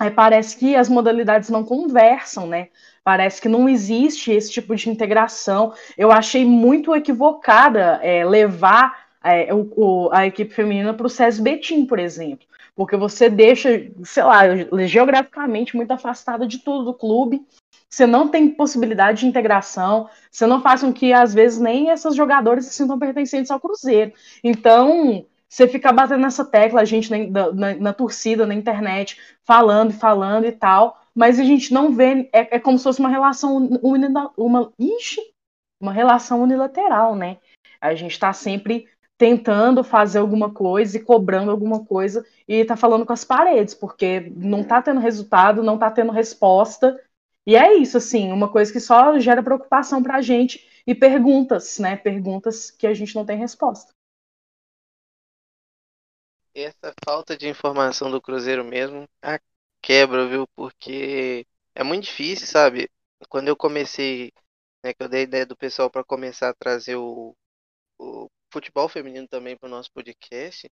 [0.00, 2.68] é, parece que as modalidades não conversam, né?
[3.04, 5.74] Parece que não existe esse tipo de integração.
[5.98, 11.84] Eu achei muito equivocada é, levar é, o, a equipe feminina para o SES Betim,
[11.86, 12.46] por exemplo.
[12.74, 14.42] Porque você deixa, sei lá,
[14.86, 17.44] geograficamente muito afastada de tudo do clube.
[17.88, 22.14] Você não tem possibilidade de integração, você não faz com que, às vezes, nem essas
[22.14, 24.12] jogadoras se sintam pertencentes ao Cruzeiro.
[24.44, 29.90] Então, você fica batendo nessa tecla, a gente na, na, na torcida, na internet, falando
[29.90, 33.08] e falando e tal, mas a gente não vê, é, é como se fosse uma
[33.08, 35.20] relação uma, uma, ixi,
[35.80, 37.38] uma relação unilateral, né?
[37.80, 38.86] A gente está sempre
[39.20, 44.32] tentando fazer alguma coisa e cobrando alguma coisa e tá falando com as paredes, porque
[44.34, 46.98] não tá tendo resultado, não tá tendo resposta.
[47.46, 51.96] E é isso, assim, uma coisa que só gera preocupação pra gente e perguntas, né?
[51.98, 53.92] Perguntas que a gente não tem resposta.
[56.54, 59.38] Essa falta de informação do Cruzeiro mesmo a
[59.82, 60.46] quebra, viu?
[60.56, 62.88] Porque é muito difícil, sabe?
[63.28, 64.32] Quando eu comecei,
[64.82, 67.36] né, que eu dei a ideia do pessoal para começar a trazer o,
[67.98, 70.68] o futebol feminino também para o nosso podcast,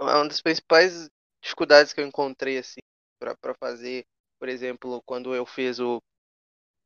[0.00, 1.08] é uma das principais
[1.42, 2.80] dificuldades que eu encontrei assim
[3.18, 4.04] para fazer,
[4.38, 6.02] por exemplo, quando eu fiz o,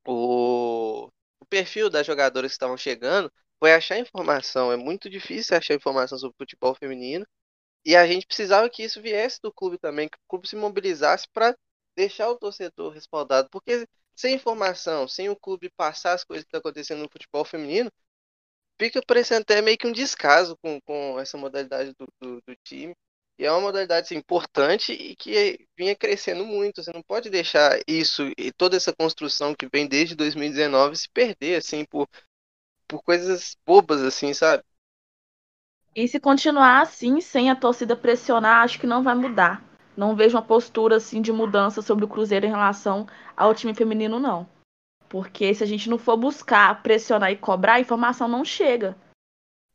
[0.06, 1.06] o,
[1.40, 4.70] o perfil das jogadoras que estavam chegando, foi achar informação.
[4.72, 7.26] É muito difícil achar informação sobre futebol feminino.
[7.84, 11.26] E a gente precisava que isso viesse do clube também, que o clube se mobilizasse
[11.32, 11.56] para
[11.96, 13.48] deixar o torcedor respaldado.
[13.50, 17.90] Porque sem informação, sem o clube passar as coisas que estão acontecendo no futebol feminino,
[18.78, 22.94] fica parecendo até meio que um descaso com, com essa modalidade do, do, do time.
[23.38, 26.82] E é uma modalidade assim, importante e que vinha crescendo muito.
[26.82, 31.56] Você não pode deixar isso e toda essa construção que vem desde 2019 se perder
[31.56, 32.08] assim por,
[32.88, 34.62] por coisas bobas assim, sabe?
[35.94, 39.62] E se continuar assim, sem a torcida pressionar, acho que não vai mudar.
[39.96, 44.18] Não vejo uma postura assim de mudança sobre o Cruzeiro em relação ao time feminino,
[44.18, 44.46] não.
[45.08, 48.96] Porque se a gente não for buscar, pressionar e cobrar, a informação não chega.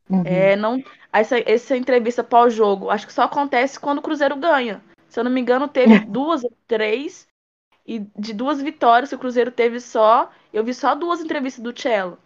[0.10, 0.24] Uhum.
[0.26, 4.84] É, não, essa, essa entrevista pós-jogo, acho que só acontece quando o Cruzeiro ganha.
[5.08, 7.28] Se eu não me engano, teve duas ou três.
[7.86, 11.78] E de duas vitórias que o Cruzeiro teve só, eu vi só duas entrevistas do
[11.78, 12.18] Cello.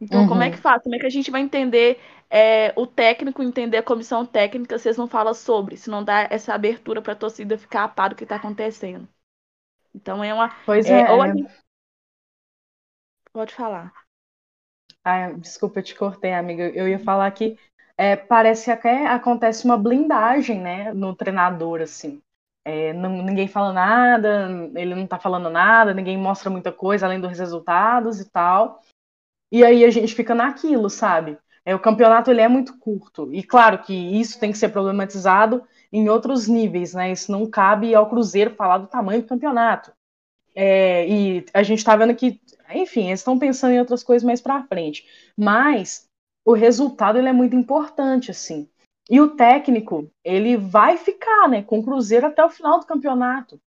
[0.00, 0.28] Então, uhum.
[0.28, 0.82] como é que faz?
[0.82, 4.88] Como é que a gente vai entender é, o técnico, entender a comissão técnica, se
[4.88, 8.10] eles não falam sobre, se não dá essa abertura para a torcida ficar a par
[8.10, 9.08] do que está acontecendo?
[9.94, 10.54] Então, é uma.
[10.66, 11.02] Pois é.
[11.02, 11.10] é.
[11.12, 11.50] Ou a gente,
[13.34, 13.92] Pode falar.
[15.02, 16.68] Ah, desculpa, eu te cortei, amiga.
[16.68, 17.58] Eu ia falar que
[17.98, 22.22] é, parece que até acontece uma blindagem, né, no treinador, assim.
[22.64, 27.20] É, não, ninguém fala nada, ele não tá falando nada, ninguém mostra muita coisa além
[27.20, 28.80] dos resultados e tal.
[29.50, 31.36] E aí a gente fica naquilo, sabe?
[31.64, 33.34] É, o campeonato ele é muito curto.
[33.34, 37.10] E claro que isso tem que ser problematizado em outros níveis, né?
[37.10, 39.92] Isso não cabe ao Cruzeiro falar do tamanho do campeonato.
[40.54, 42.40] É, e a gente está vendo que,
[42.74, 45.06] enfim, eles estão pensando em outras coisas mais para frente.
[45.36, 46.08] Mas
[46.44, 48.68] o resultado ele é muito importante, assim.
[49.10, 53.60] E o técnico, ele vai ficar, né, com o Cruzeiro até o final do campeonato.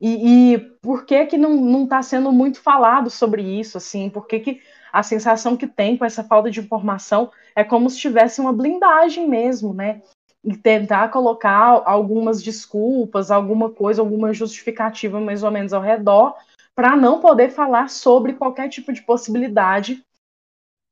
[0.00, 4.08] E, e por que que não está sendo muito falado sobre isso, assim?
[4.08, 7.98] Por que, que a sensação que tem com essa falta de informação é como se
[7.98, 10.00] tivesse uma blindagem mesmo, né?
[10.42, 16.34] E tentar colocar algumas desculpas, alguma coisa, alguma justificativa mais ou menos ao redor,
[16.74, 20.02] para não poder falar sobre qualquer tipo de possibilidade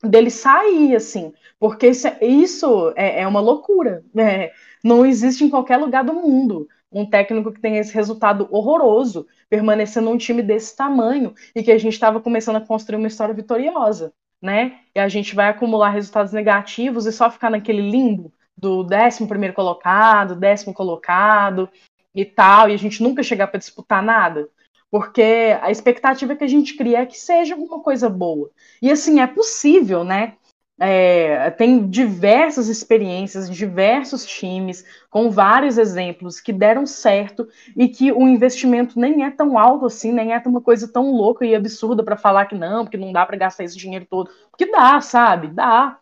[0.02, 4.50] dele sair, assim, porque isso é, é uma loucura, né?
[4.82, 10.08] não existe em qualquer lugar do mundo um técnico que tenha esse resultado horroroso, permanecendo
[10.08, 14.12] um time desse tamanho e que a gente estava começando a construir uma história vitoriosa,
[14.40, 14.78] né?
[14.94, 19.54] E a gente vai acumular resultados negativos e só ficar naquele limbo do décimo primeiro
[19.54, 21.68] colocado, décimo colocado
[22.14, 24.48] e tal, e a gente nunca chegar para disputar nada.
[24.90, 28.50] Porque a expectativa que a gente cria é que seja alguma coisa boa.
[28.82, 30.34] E assim, é possível, né?
[30.80, 38.28] É, tem diversas experiências, diversos times, com vários exemplos que deram certo e que o
[38.28, 42.16] investimento nem é tão alto assim, nem é uma coisa tão louca e absurda para
[42.16, 44.30] falar que não, porque não dá para gastar esse dinheiro todo.
[44.50, 45.48] Porque dá, sabe?
[45.48, 45.98] Dá.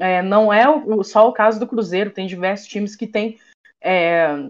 [0.00, 3.38] É, não é o, só o caso do Cruzeiro, tem diversos times que têm
[3.80, 4.48] é,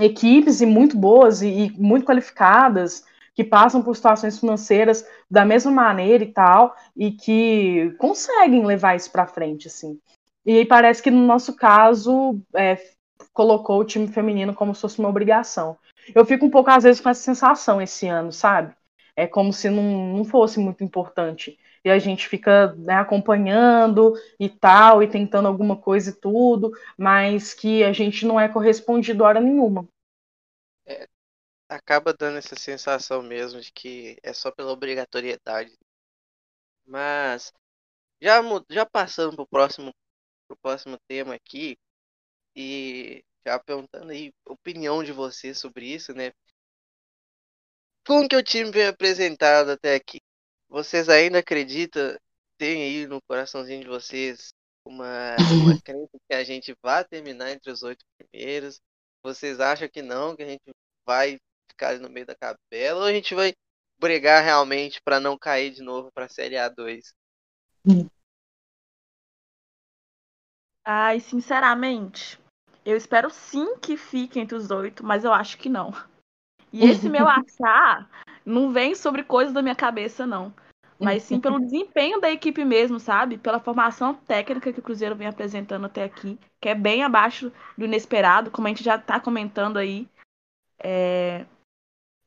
[0.00, 5.70] equipes e muito boas e, e muito qualificadas que passam por situações financeiras da mesma
[5.70, 9.98] maneira e tal, e que conseguem levar isso para frente, assim.
[10.44, 12.78] E parece que no nosso caso é,
[13.32, 15.76] colocou o time feminino como se fosse uma obrigação.
[16.14, 18.74] Eu fico um pouco, às vezes, com essa sensação esse ano, sabe?
[19.14, 21.57] É como se não, não fosse muito importante.
[21.84, 27.54] E a gente fica né, acompanhando e tal, e tentando alguma coisa e tudo, mas
[27.54, 29.86] que a gente não é correspondido hora nenhuma.
[30.86, 31.08] É,
[31.68, 35.76] acaba dando essa sensação mesmo de que é só pela obrigatoriedade.
[36.86, 37.52] Mas
[38.22, 39.92] já já passando pro próximo
[40.48, 41.78] pro próximo tema aqui
[42.56, 46.32] e já perguntando aí opinião de vocês sobre isso, né?
[48.04, 50.20] Como que o time vem apresentado até aqui?
[50.68, 52.16] Vocês ainda acreditam,
[52.58, 54.52] tem aí no coraçãozinho de vocês
[54.84, 58.80] uma, uma crença que a gente vai terminar entre os oito primeiros?
[59.22, 60.70] Vocês acham que não, que a gente
[61.06, 61.38] vai
[61.70, 63.54] ficar no meio da capela ou a gente vai
[63.98, 67.12] brigar realmente para não cair de novo para a Série A2?
[70.84, 72.38] Ai, sinceramente,
[72.84, 75.92] eu espero sim que fique entre os oito, mas eu acho que não.
[76.72, 78.08] E esse meu achar
[78.48, 80.52] não vem sobre coisas da minha cabeça, não.
[80.98, 83.38] Mas sim pelo desempenho da equipe mesmo, sabe?
[83.38, 87.84] Pela formação técnica que o Cruzeiro vem apresentando até aqui, que é bem abaixo do
[87.84, 90.08] inesperado, como a gente já está comentando aí.
[90.82, 91.46] É...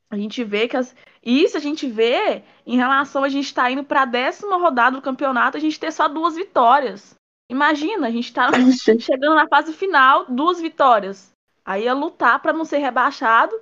[0.09, 0.95] A gente vê que as.
[1.23, 4.97] Isso a gente vê em relação a gente estar tá indo para a décima rodada
[4.97, 7.15] do campeonato, a gente ter só duas vitórias.
[7.49, 8.49] Imagina, a gente está
[8.99, 11.31] chegando na fase final, duas vitórias.
[11.63, 13.55] Aí é lutar para não ser rebaixado.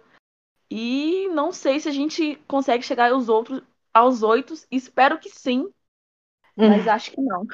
[0.71, 3.62] E não sei se a gente consegue chegar aos outros,
[3.93, 4.53] aos oito.
[4.71, 5.69] Espero que sim,
[6.55, 6.91] mas hum.
[6.91, 7.45] acho que não.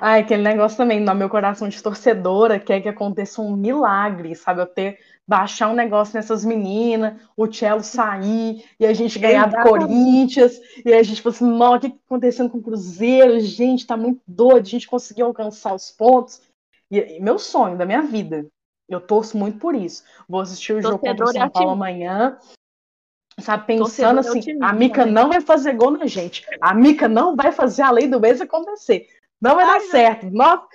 [0.00, 4.62] Ai, aquele negócio também, no meu coração de torcedora, quer que aconteça um milagre, sabe?
[4.62, 9.62] Eu ter, baixar um negócio nessas meninas, o Cello sair, e a gente ganhar do
[9.62, 13.38] Corinthians, e a gente falou assim, o que tá acontecendo com o Cruzeiro?
[13.40, 16.40] Gente, tá muito doido, a gente conseguiu alcançar os pontos.
[16.90, 18.46] E, e meu sonho da minha vida,
[18.90, 20.02] eu torço muito por isso.
[20.28, 22.36] Vou assistir o jogo contra o São Paulo amanhã,
[23.38, 27.52] sabe, pensando assim, a Mica não vai fazer gol na gente, a Mica não vai
[27.52, 29.06] fazer a lei do mês acontecer.
[29.40, 30.30] Não vai Ai, dar certo.
[30.30, 30.66] Nossa,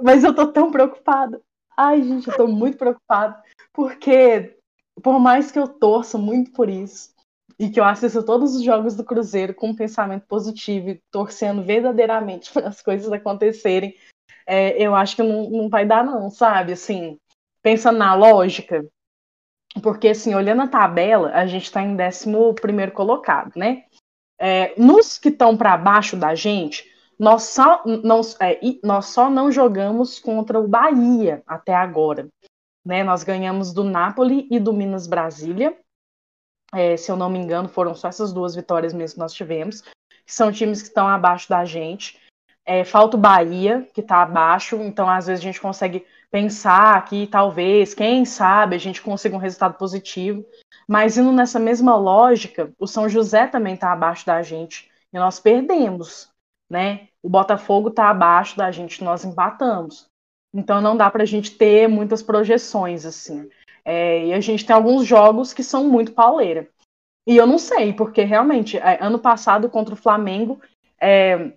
[0.00, 1.40] mas eu tô tão preocupada.
[1.76, 3.40] Ai, gente, eu tô muito preocupada.
[3.72, 4.56] Porque,
[5.02, 7.10] por mais que eu torça muito por isso,
[7.58, 11.62] e que eu assisto todos os jogos do Cruzeiro com um pensamento positivo e torcendo
[11.62, 13.94] verdadeiramente para as coisas acontecerem,
[14.46, 16.72] é, eu acho que não, não vai dar, não, sabe?
[16.72, 17.18] Assim,
[17.62, 18.84] pensando na lógica,
[19.82, 23.84] porque, assim, olhando a tabela, a gente está em 11 colocado, né?
[24.38, 26.84] É, nos que estão para baixo da gente,
[27.18, 32.28] nós só não, é, nós só não jogamos contra o Bahia até agora.
[32.84, 33.02] Né?
[33.02, 35.76] Nós ganhamos do Napoli e do Minas Brasília.
[36.72, 39.82] É, se eu não me engano, foram só essas duas vitórias mesmo que nós tivemos.
[39.82, 42.20] Que são times que estão abaixo da gente.
[42.64, 47.26] É, falta o Bahia, que está abaixo, então às vezes a gente consegue pensar que
[47.26, 50.44] talvez, quem sabe, a gente consiga um resultado positivo.
[50.86, 55.40] Mas indo nessa mesma lógica, o São José também está abaixo da gente e nós
[55.40, 56.30] perdemos
[56.68, 57.08] né?
[57.22, 60.06] O Botafogo está abaixo da gente, nós empatamos.
[60.52, 63.48] Então não dá para a gente ter muitas projeções assim.
[63.84, 66.68] É, e a gente tem alguns jogos que são muito pauleira.
[67.26, 70.60] E eu não sei, porque realmente, é, ano passado contra o Flamengo,
[71.00, 71.52] é,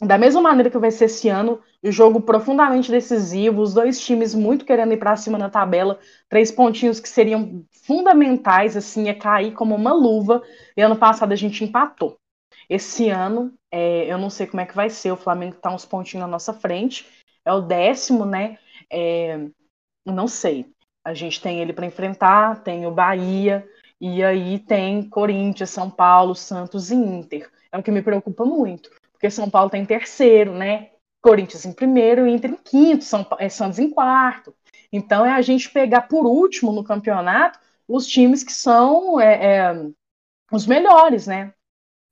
[0.00, 4.34] da mesma maneira que vai ser esse ano, o jogo profundamente decisivo, os dois times
[4.34, 9.52] muito querendo ir para cima na tabela, três pontinhos que seriam fundamentais, assim, é cair
[9.52, 10.42] como uma luva.
[10.74, 12.16] E ano passado a gente empatou.
[12.68, 15.84] Esse ano, é, eu não sei como é que vai ser, o Flamengo está uns
[15.84, 17.06] pontinhos na nossa frente,
[17.44, 18.58] é o décimo, né?
[18.90, 19.38] É,
[20.06, 20.66] não sei.
[21.04, 23.66] A gente tem ele para enfrentar, tem o Bahia,
[24.00, 27.50] e aí tem Corinthians, São Paulo, Santos e Inter.
[27.70, 30.88] É o que me preocupa muito porque São Paulo está em terceiro, né?
[31.20, 34.54] Corinthians em primeiro Inter em quinto, São, é, Santos em quarto.
[34.90, 39.86] Então é a gente pegar por último no campeonato os times que são é, é,
[40.50, 41.52] os melhores, né?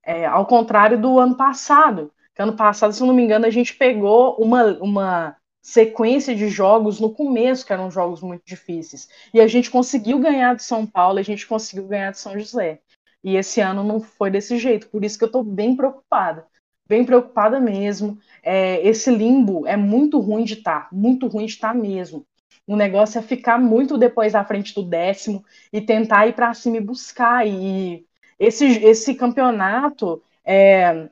[0.04, 2.12] É, ao contrário do ano passado.
[2.34, 6.48] Que ano passado, se eu não me engano, a gente pegou uma, uma sequência de
[6.48, 9.08] jogos no começo, que eram jogos muito difíceis.
[9.32, 12.80] E a gente conseguiu ganhar de São Paulo, a gente conseguiu ganhar de São José.
[13.24, 16.46] E esse ano não foi desse jeito, por isso que eu estou bem preocupada
[16.88, 18.18] bem preocupada mesmo.
[18.42, 22.26] É, esse limbo é muito ruim de estar, tá, muito ruim de estar tá mesmo.
[22.66, 26.76] O negócio é ficar muito depois à frente do décimo e tentar ir para cima
[26.76, 27.46] e buscar.
[27.46, 28.04] E
[28.38, 31.08] esse, esse campeonato, é,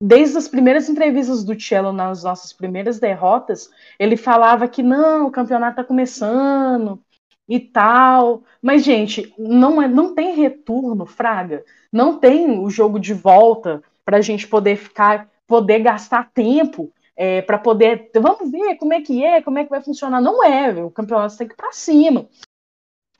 [0.00, 5.30] desde as primeiras entrevistas do Cello nas nossas primeiras derrotas, ele falava que não, o
[5.30, 7.00] campeonato está começando
[7.48, 8.42] e tal.
[8.60, 11.64] Mas, gente, não, é, não tem retorno, Fraga.
[11.92, 17.42] Não tem o jogo de volta para a gente poder ficar, poder gastar tempo é,
[17.42, 20.18] para poder, vamos ver como é que é, como é que vai funcionar.
[20.18, 22.26] Não é, o campeonato tem que ir para cima.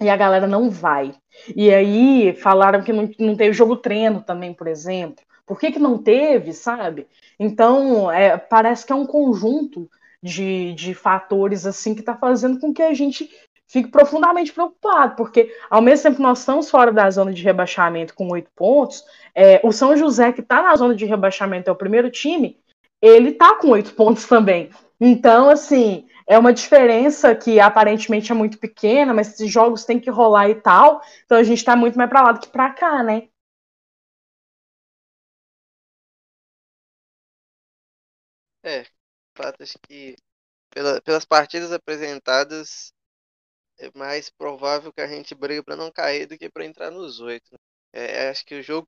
[0.00, 1.14] E a galera não vai.
[1.54, 5.22] E aí falaram que não, não teve jogo treino também, por exemplo.
[5.44, 7.06] Por que, que não teve, sabe?
[7.38, 9.90] Então, é, parece que é um conjunto
[10.22, 13.28] de, de fatores assim que está fazendo com que a gente
[13.68, 18.14] fique profundamente preocupado, porque ao mesmo tempo que nós estamos fora da zona de rebaixamento
[18.14, 19.04] com oito pontos,
[19.34, 22.58] é, o São José, que está na zona de rebaixamento, é o primeiro time,
[23.00, 24.70] ele está com oito pontos também.
[25.00, 30.10] Então, assim, é uma diferença que aparentemente é muito pequena, mas esses jogos têm que
[30.10, 31.00] rolar e tal.
[31.24, 33.28] Então a gente está muito mais para lá do que para cá, né?
[38.62, 38.84] É,
[39.36, 40.16] fato acho que
[40.70, 42.92] pela, pelas partidas apresentadas
[43.78, 47.20] é mais provável que a gente brigue para não cair do que para entrar nos
[47.20, 47.56] oito.
[47.92, 48.86] É, acho que o jogo,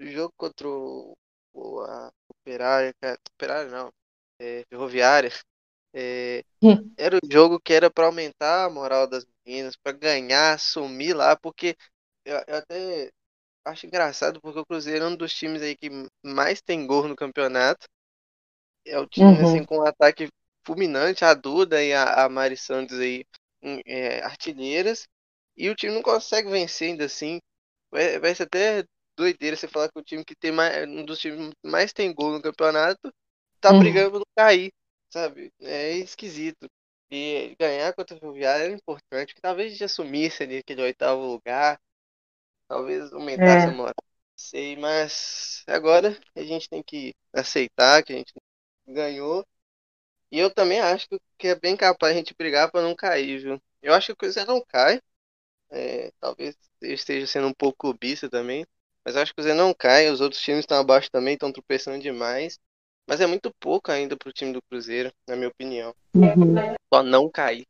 [0.00, 1.16] o jogo contra o,
[1.52, 2.94] o a Operária,
[3.34, 3.92] Operária não,
[4.40, 5.30] é, Ferroviária,
[5.94, 6.92] é, hum.
[6.96, 11.36] era o jogo que era para aumentar a moral das meninas, para ganhar, sumir lá,
[11.36, 11.76] porque
[12.24, 13.10] eu, eu, até
[13.64, 15.90] acho engraçado porque o Cruzeiro é um dos times aí que
[16.24, 17.86] mais tem gol no campeonato.
[18.84, 19.46] É o time uhum.
[19.46, 20.28] assim com um ataque
[20.64, 23.24] fulminante, a Duda e a, a Mari Santos aí
[23.86, 25.06] é, artilheiras
[25.56, 27.40] e o time não consegue vencer ainda assim.
[27.90, 28.84] Vai, vai ser até
[29.16, 32.32] doideira você falar que o time que tem mais, um dos times mais tem gol
[32.32, 33.12] no campeonato
[33.60, 33.80] tá uhum.
[33.80, 34.72] brigando por não cair,
[35.10, 35.52] sabe?
[35.60, 36.66] É esquisito.
[37.10, 41.78] E ganhar contra o Ferroviário era importante, que talvez já assumisse ali aquele oitavo lugar,
[42.68, 43.68] talvez aumentasse é.
[43.68, 43.94] a moral.
[44.36, 48.32] Sei, mas agora a gente tem que aceitar que a gente
[48.86, 49.44] ganhou
[50.30, 53.62] e eu também acho que é bem capaz a gente brigar para não cair, viu?
[53.82, 55.00] Eu acho que o Cruzeiro não cai.
[55.70, 58.64] É, talvez esteja sendo um pouco clubista também.
[59.04, 60.08] Mas eu acho que o Cruzeiro não cai.
[60.08, 62.60] Os outros times estão abaixo também, estão tropeçando demais.
[63.08, 65.92] Mas é muito pouco ainda pro time do Cruzeiro, na minha opinião.
[66.14, 66.54] Uhum.
[66.92, 67.66] Só não cair.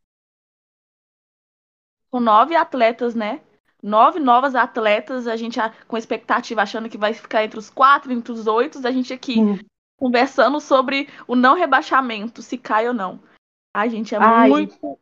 [2.11, 3.41] Com nove atletas, né?
[3.83, 8.31] Nove novas atletas, a gente com expectativa achando que vai ficar entre os quatro, entre
[8.31, 9.70] os oito, a gente aqui uhum
[10.01, 13.21] conversando sobre o não rebaixamento, se cai ou não.
[13.77, 14.49] Ai, gente, é Ai.
[14.49, 14.99] muito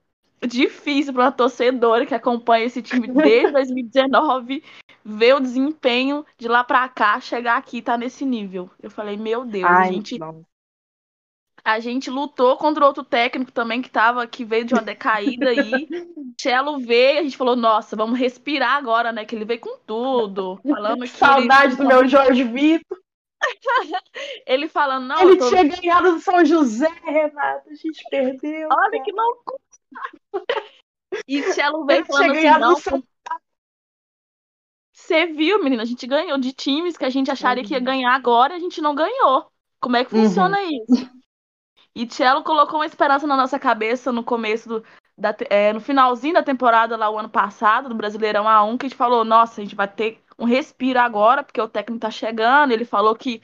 [0.47, 4.63] difícil para uma torcedora que acompanha esse time desde 2019
[5.05, 8.69] ver o desempenho de lá para cá, chegar aqui e tá nesse nível.
[8.83, 10.45] Eu falei, meu Deus, Ai, a gente não.
[11.65, 15.89] a gente lutou contra outro técnico também que tava que veio de uma decaída aí.
[16.39, 20.61] Cello veio, a gente falou, nossa, vamos respirar agora, né, que ele veio com tudo,
[20.69, 21.77] falando que Saudade ele...
[21.77, 22.99] do meu Jorge Vitor.
[24.47, 25.21] ele falando, não.
[25.21, 25.49] Ele tô...
[25.49, 27.69] tinha ganhado do São José, Renato.
[27.71, 28.69] A gente perdeu.
[28.71, 29.03] Olha cara.
[29.03, 29.59] que loucura.
[31.27, 32.77] E Cello veio falando assim, não.
[32.77, 33.03] São...
[34.93, 35.83] Você viu, menina?
[35.83, 37.67] A gente ganhou de times que a gente acharia uhum.
[37.67, 37.85] que ia uhum.
[37.85, 39.51] ganhar agora e a gente não ganhou.
[39.81, 40.69] Como é que funciona uhum.
[40.69, 41.11] isso?
[41.95, 44.85] E Cello colocou uma esperança na nossa cabeça no começo do,
[45.17, 48.89] da, é, no finalzinho da temporada lá o ano passado, do Brasileirão A1, que a
[48.89, 52.73] gente falou, nossa, a gente vai ter um respiro agora, porque o técnico tá chegando,
[52.73, 53.43] ele falou que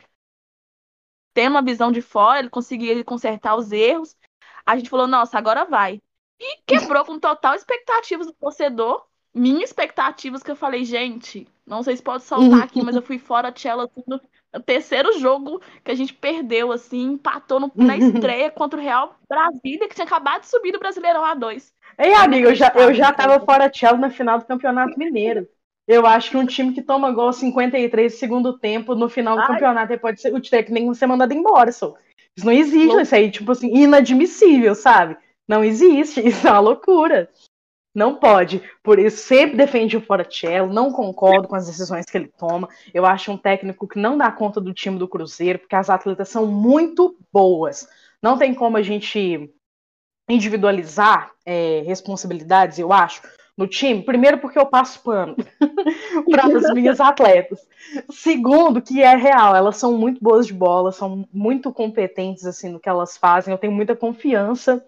[1.35, 4.17] tem uma visão de fora, ele conseguiria consertar os erros.
[4.65, 6.01] A gente falou, nossa, agora vai.
[6.39, 9.05] E quebrou com total expectativas do torcedor.
[9.35, 13.19] minhas expectativas que eu falei, gente, não sei se pode soltar aqui, mas eu fui
[13.19, 14.21] fora Chelsea no
[14.63, 19.89] terceiro jogo que a gente perdeu, assim, empatou no, na estreia contra o Real Brasília,
[19.89, 21.73] que tinha acabado de subir do Brasileirão A2.
[21.99, 25.49] Ei, amigo, eu já, eu já tava fora Chelsea na final do Campeonato Mineiro.
[25.87, 29.49] Eu acho que um time que toma gol 53 segundo tempo no final do Ai.
[29.49, 31.95] campeonato pode ser o técnico ser mandado embora, só.
[32.37, 35.17] Isso não existe, isso aí, tipo assim, inadmissível, sabe?
[35.47, 37.29] Não existe, isso é uma loucura.
[37.95, 38.61] Não pode.
[38.83, 42.69] Por isso, sempre defende o Foratello, não concordo com as decisões que ele toma.
[42.93, 46.29] Eu acho um técnico que não dá conta do time do Cruzeiro, porque as atletas
[46.29, 47.87] são muito boas.
[48.21, 49.49] Não tem como a gente
[50.29, 53.23] individualizar é, responsabilidades, eu acho,
[53.57, 54.03] no time.
[54.03, 55.37] Primeiro, porque eu passo pano
[56.31, 57.67] para as minhas atletas.
[58.11, 62.81] Segundo, que é real, elas são muito boas de bola, são muito competentes assim no
[62.81, 63.53] que elas fazem.
[63.53, 64.85] Eu tenho muita confiança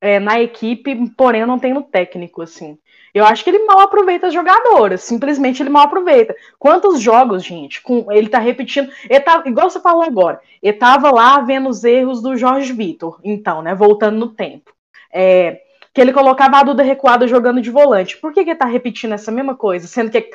[0.00, 2.78] é, na equipe, porém eu não tenho técnico, assim.
[3.14, 6.34] Eu acho que ele mal aproveita as jogadoras, simplesmente ele mal aproveita.
[6.58, 11.10] Quantos jogos, gente, com ele tá repetindo, ele tá, igual você falou agora, ele tava
[11.12, 14.72] lá vendo os erros do Jorge Vitor, então, né, voltando no tempo.
[15.12, 15.62] É,
[15.94, 18.16] que ele colocava a Duda recuada jogando de volante.
[18.16, 20.28] Por que, que ele tá repetindo essa mesma coisa, sendo que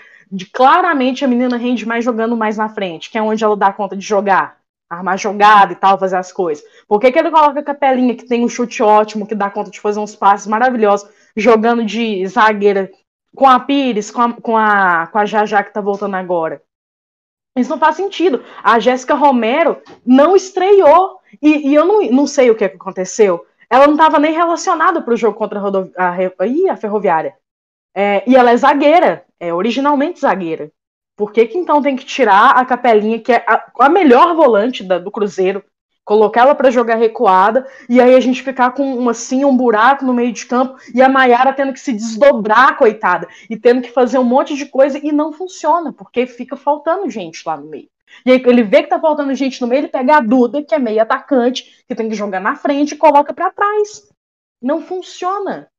[0.53, 3.95] claramente a menina rende mais jogando mais na frente, que é onde ela dá conta
[3.95, 4.57] de jogar?
[4.89, 6.63] armar jogada e tal, fazer as coisas.
[6.87, 9.69] Por que, que ele coloca a Capelinha, que tem um chute ótimo, que dá conta
[9.69, 11.07] de fazer uns passes maravilhosos,
[11.37, 12.89] jogando de zagueira
[13.35, 16.63] com a Pires, com a, com a, com a Jajá que tá voltando agora?
[17.55, 18.43] Isso não faz sentido.
[18.63, 21.19] A Jéssica Romero não estreou.
[21.39, 23.45] E, e eu não, não sei o que, aconteceu.
[23.69, 27.35] Ela não estava nem relacionada para o jogo contra a, rodovi a, a, a Ferroviária.
[27.95, 30.71] É, e ela é zagueira, é originalmente zagueira.
[31.15, 34.83] Por que, que então tem que tirar a Capelinha, que é a, a melhor volante
[34.83, 35.63] da, do Cruzeiro,
[36.05, 40.03] colocar ela para jogar recuada, e aí a gente ficar com um, assim, um buraco
[40.03, 43.91] no meio de campo, e a Maiara tendo que se desdobrar, coitada, e tendo que
[43.91, 47.87] fazer um monte de coisa, e não funciona, porque fica faltando gente lá no meio.
[48.25, 50.75] E aí ele vê que tá faltando gente no meio, ele pega a Duda, que
[50.75, 54.07] é meio atacante, que tem que jogar na frente, e coloca para trás.
[54.61, 55.69] Não funciona.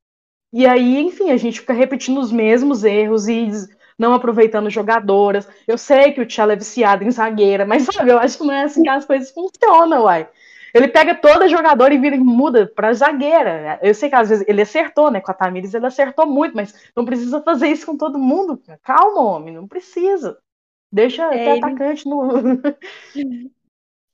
[0.53, 3.51] E aí, enfim, a gente fica repetindo os mesmos erros e
[3.99, 5.47] não aproveitando jogadoras.
[5.67, 8.55] Eu sei que o Tchela é viciado em zagueira, mas sabe, eu acho que não
[8.55, 10.29] é assim que as coisas funcionam, uai.
[10.73, 13.79] Ele pega toda jogadora e vira muda para zagueira.
[13.83, 15.21] Eu sei que às vezes ele acertou, né?
[15.21, 18.61] Com a Tamires ele acertou muito, mas não precisa fazer isso com todo mundo.
[18.83, 20.39] Calma, homem, não precisa.
[20.93, 21.59] Deixa é, ter ele...
[21.59, 22.31] atacante no.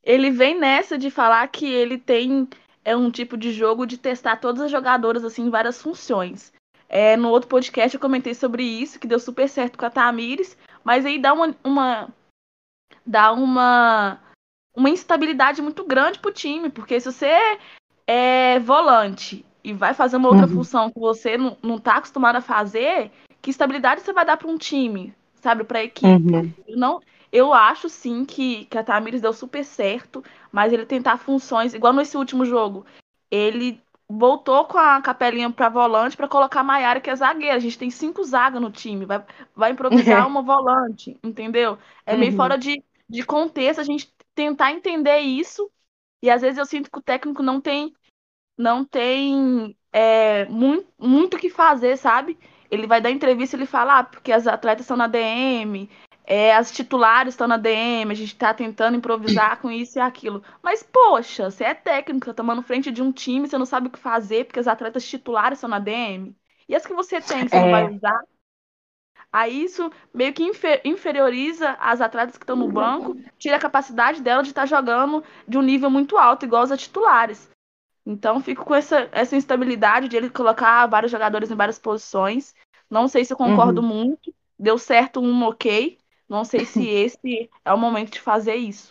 [0.02, 2.48] ele vem nessa de falar que ele tem
[2.84, 6.52] é um tipo de jogo de testar todas as jogadoras assim em várias funções.
[6.88, 10.56] É, no outro podcast eu comentei sobre isso, que deu super certo com a Tamires,
[10.84, 12.08] mas aí dá uma, uma
[13.04, 14.20] dá uma
[14.76, 17.58] uma instabilidade muito grande pro time, porque se você
[18.06, 20.52] é volante e vai fazer uma outra uhum.
[20.52, 23.10] função que você não, não tá acostumado a fazer,
[23.42, 25.12] que estabilidade você vai dar para um time,
[25.46, 26.08] sabe, para a equipe?
[26.08, 26.52] Uhum.
[26.66, 31.18] Eu não, eu acho sim que, que a Tamires deu super certo, mas ele tentar
[31.18, 32.84] funções, igual nesse último jogo,
[33.30, 37.54] ele voltou com a capelinha para volante para colocar a Maiara, que é zagueira.
[37.54, 39.24] A gente tem cinco zagas no time, vai,
[39.54, 41.78] vai improvisar uma volante, entendeu?
[42.04, 42.18] É uhum.
[42.20, 45.70] meio fora de, de contexto a gente tentar entender isso.
[46.22, 47.94] E às vezes eu sinto que o técnico não tem
[48.58, 52.36] não tem é, muito muito o que fazer, sabe?
[52.70, 55.88] Ele vai dar entrevista e ele fala, ah, porque as atletas estão na DM,
[56.24, 60.42] é, as titulares estão na DM, a gente está tentando improvisar com isso e aquilo.
[60.62, 63.90] Mas, poxa, você é técnico, tá tomando frente de um time, você não sabe o
[63.90, 66.36] que fazer, porque as atletas titulares estão na DM.
[66.68, 67.60] E as que você tem, você é...
[67.60, 68.20] não vai usar?
[69.32, 74.22] Aí isso meio que infer inferioriza as atletas que estão no banco, tira a capacidade
[74.22, 77.50] dela de estar tá jogando de um nível muito alto, igual as titulares.
[78.06, 82.54] Então, fico com essa, essa instabilidade de ele colocar vários jogadores em várias posições.
[82.88, 83.88] Não sei se eu concordo uhum.
[83.88, 84.32] muito.
[84.56, 85.98] Deu certo um ok,
[86.28, 88.90] não sei se esse é o momento de fazer isso.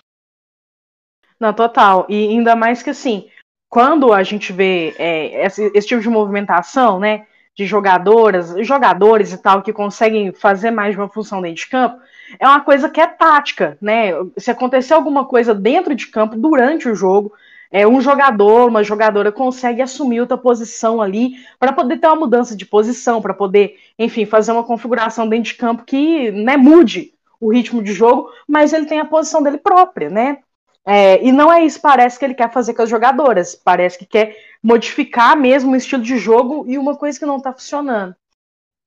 [1.40, 2.06] Não, total.
[2.10, 3.30] E ainda mais que assim,
[3.70, 7.26] quando a gente vê é, esse, esse, tipo de movimentação, né?
[7.56, 12.02] De jogadoras, jogadores e tal, que conseguem fazer mais de uma função dentro de campo,
[12.38, 14.12] é uma coisa que é tática, né?
[14.38, 17.34] Se acontecer alguma coisa dentro de campo, durante o jogo,
[17.76, 22.56] é, um jogador, uma jogadora consegue assumir outra posição ali para poder ter uma mudança
[22.56, 27.52] de posição, para poder, enfim, fazer uma configuração dentro de campo que né, mude o
[27.52, 30.38] ritmo de jogo, mas ele tem a posição dele própria, né?
[30.86, 34.06] É, e não é isso, parece que ele quer fazer com as jogadoras, parece que
[34.06, 38.16] quer modificar mesmo o estilo de jogo e uma coisa que não tá funcionando.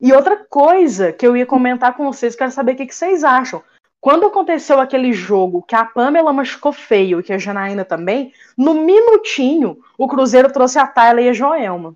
[0.00, 3.22] E outra coisa que eu ia comentar com vocês, quero saber o que, que vocês
[3.22, 3.62] acham.
[4.00, 8.74] Quando aconteceu aquele jogo que a Pamela machucou feio e que a Janaína também, no
[8.74, 11.94] minutinho o Cruzeiro trouxe a Tayla e a Joelma.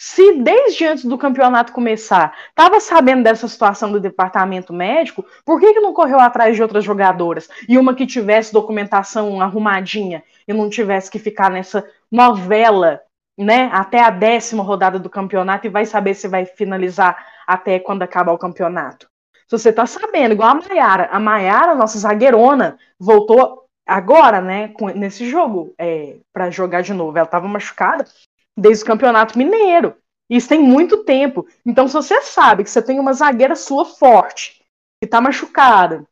[0.00, 5.72] Se desde antes do campeonato começar, estava sabendo dessa situação do departamento médico, por que,
[5.72, 7.48] que não correu atrás de outras jogadoras?
[7.68, 13.00] E uma que tivesse documentação arrumadinha e não tivesse que ficar nessa novela,
[13.36, 18.02] né, até a décima rodada do campeonato e vai saber se vai finalizar até quando
[18.02, 19.08] acabar o campeonato.
[19.48, 25.26] Se você tá sabendo, igual a Maiara, a Maiara, nossa zagueirona, voltou agora, né, nesse
[25.28, 27.16] jogo, é, para jogar de novo.
[27.16, 28.04] Ela estava machucada,
[28.56, 29.96] desde o Campeonato Mineiro.
[30.28, 31.46] Isso tem muito tempo.
[31.64, 34.62] Então, se você sabe que você tem uma zagueira sua forte,
[35.02, 36.04] que tá machucada,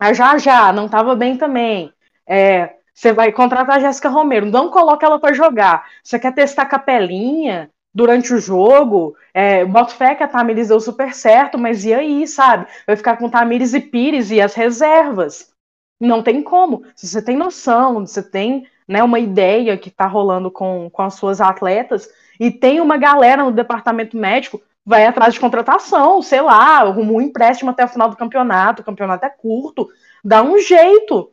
[0.00, 1.92] a já já não tava bem também,
[2.26, 5.88] é, você vai contratar a Jéssica Romero, não coloca ela para jogar.
[6.02, 9.16] Você quer testar capelinha durante o jogo?
[9.32, 12.66] É, boto fé que a Tamires deu super certo, mas e aí, sabe?
[12.86, 15.50] Vai ficar com Tamires e Pires e as reservas.
[15.98, 16.84] Não tem como.
[16.94, 21.14] Se você tem noção, você tem né, uma ideia que está rolando com, com as
[21.14, 22.06] suas atletas,
[22.38, 27.20] e tem uma galera no departamento médico, vai atrás de contratação, sei lá, arruma um
[27.20, 29.88] empréstimo até o final do campeonato, o campeonato é curto,
[30.22, 31.32] dá um jeito.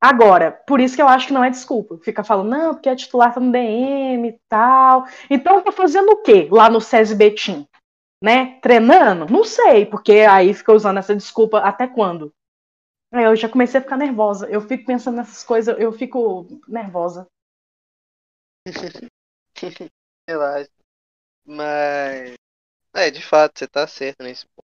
[0.00, 1.98] Agora, por isso que eu acho que não é desculpa.
[1.98, 5.04] Fica falando, não, porque a titular tá no DM e tal.
[5.28, 7.66] Então tá fazendo o quê lá no SESI Betim?
[8.22, 8.58] Né?
[8.60, 9.30] Treinando?
[9.30, 12.32] Não sei, porque aí fica usando essa desculpa até quando?
[13.12, 14.48] Eu já comecei a ficar nervosa.
[14.48, 17.26] Eu fico pensando nessas coisas, eu fico nervosa.
[20.28, 20.70] Relaxa.
[21.44, 22.34] Mas.
[22.94, 24.66] É, de fato, você tá certo nesse ponto.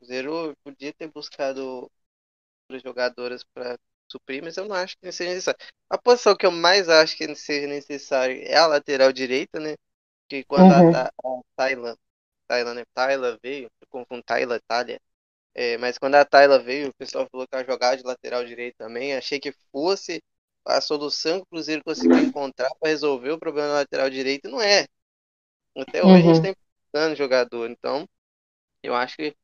[0.00, 1.90] O Zero podia ter buscado
[2.68, 3.78] outras jogadoras para
[4.08, 5.60] suprir, mas eu não acho que seja necessário.
[5.90, 9.74] A posição que eu mais acho que seja necessário é a lateral direita, né?
[10.28, 10.94] Que quando uhum.
[10.94, 11.98] a, a, a Thailand,
[12.48, 12.84] Thailand, né?
[12.94, 15.00] Thailand veio, eu confundo Thailand, Thalia,
[15.58, 18.76] é, mas quando a Tayla veio, o pessoal falou que ela jogava de lateral direito
[18.76, 19.14] também.
[19.14, 20.22] Achei que fosse
[20.66, 24.50] a solução que o Cruzeiro conseguiu encontrar para resolver o problema da lateral direito.
[24.50, 24.86] Não é.
[25.74, 26.30] Até hoje uhum.
[26.30, 27.70] a gente está importando jogador.
[27.70, 28.06] Então,
[28.82, 29.34] eu acho que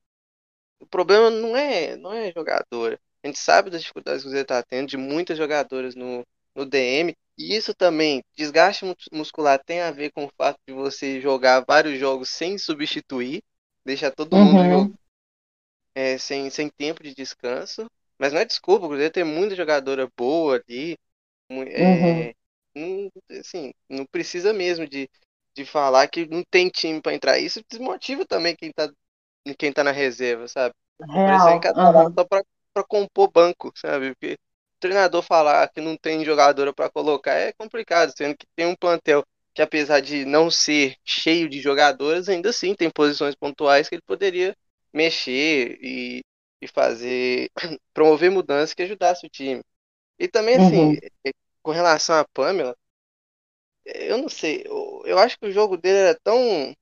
[0.81, 3.01] o problema não é, não é jogador.
[3.33, 6.23] Gente sabe das dificuldades que o Cruzeiro está tendo, de muitas jogadoras no,
[6.55, 7.17] no DM.
[7.39, 11.99] E isso também, desgaste muscular tem a ver com o fato de você jogar vários
[11.99, 13.43] jogos sem substituir,
[13.87, 14.71] deixar todo mundo uhum.
[14.71, 14.95] jogando
[15.95, 17.91] é, sem, sem tempo de descanso.
[18.19, 20.99] Mas não é desculpa, o Cruzeiro tem muita jogadora boa ali.
[21.49, 22.33] É, uhum.
[22.77, 25.09] não, assim, não precisa mesmo de,
[25.57, 27.39] de falar que não tem time para entrar.
[27.39, 28.93] Isso desmotiva também quem tá,
[29.59, 30.75] quem tá na reserva, sabe?
[31.01, 31.55] Real.
[31.57, 32.15] Uhum.
[32.15, 34.15] Só pra, pra compor banco, sabe?
[34.15, 38.67] Porque o treinador falar que não tem jogadora para colocar é complicado, sendo que tem
[38.67, 43.89] um plantel que apesar de não ser cheio de jogadoras, ainda assim tem posições pontuais
[43.89, 44.57] que ele poderia
[44.93, 46.23] mexer e,
[46.61, 47.51] e fazer,
[47.93, 49.63] promover mudanças que ajudasse o time.
[50.19, 50.97] E também, assim, uhum.
[51.27, 52.77] É, com relação a Pamela,
[53.85, 56.75] eu não sei, eu, eu, acho que o jogo dele era tão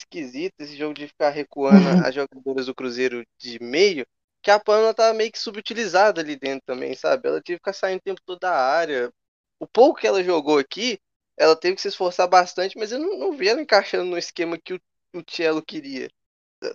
[0.00, 2.04] esquisito, esse jogo de ficar recuando uhum.
[2.04, 4.06] as jogadoras do Cruzeiro de meio,
[4.48, 7.28] que a Pamela tava meio que subutilizada ali dentro também, sabe?
[7.28, 9.12] Ela teve que ficar saindo o tempo todo da área.
[9.60, 10.98] O pouco que ela jogou aqui,
[11.36, 14.58] ela teve que se esforçar bastante, mas eu não, não vi ela encaixando no esquema
[14.58, 14.80] que o,
[15.14, 16.08] o Cello queria.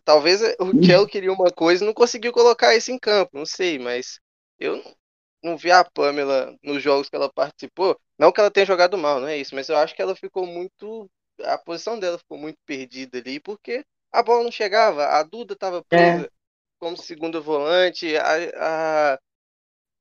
[0.06, 3.80] Talvez o Chelsea queria uma coisa e não conseguiu colocar isso em campo, não sei,
[3.80, 4.20] mas
[4.60, 4.80] eu
[5.42, 8.00] não vi a Pamela nos jogos que ela participou.
[8.20, 10.46] Não que ela tenha jogado mal, não é isso, mas eu acho que ela ficou
[10.46, 11.10] muito.
[11.42, 15.84] A posição dela ficou muito perdida ali, porque a bola não chegava, a Duda estava
[15.84, 16.43] presa é.
[16.84, 19.18] Como segunda volante, a,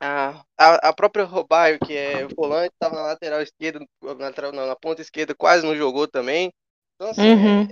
[0.01, 4.77] a, a, a própria Robaio, que é volante, estava na lateral esquerda, na, não, na
[4.77, 6.53] ponta esquerda, quase não jogou também.
[6.97, 7.69] Então, assim, uhum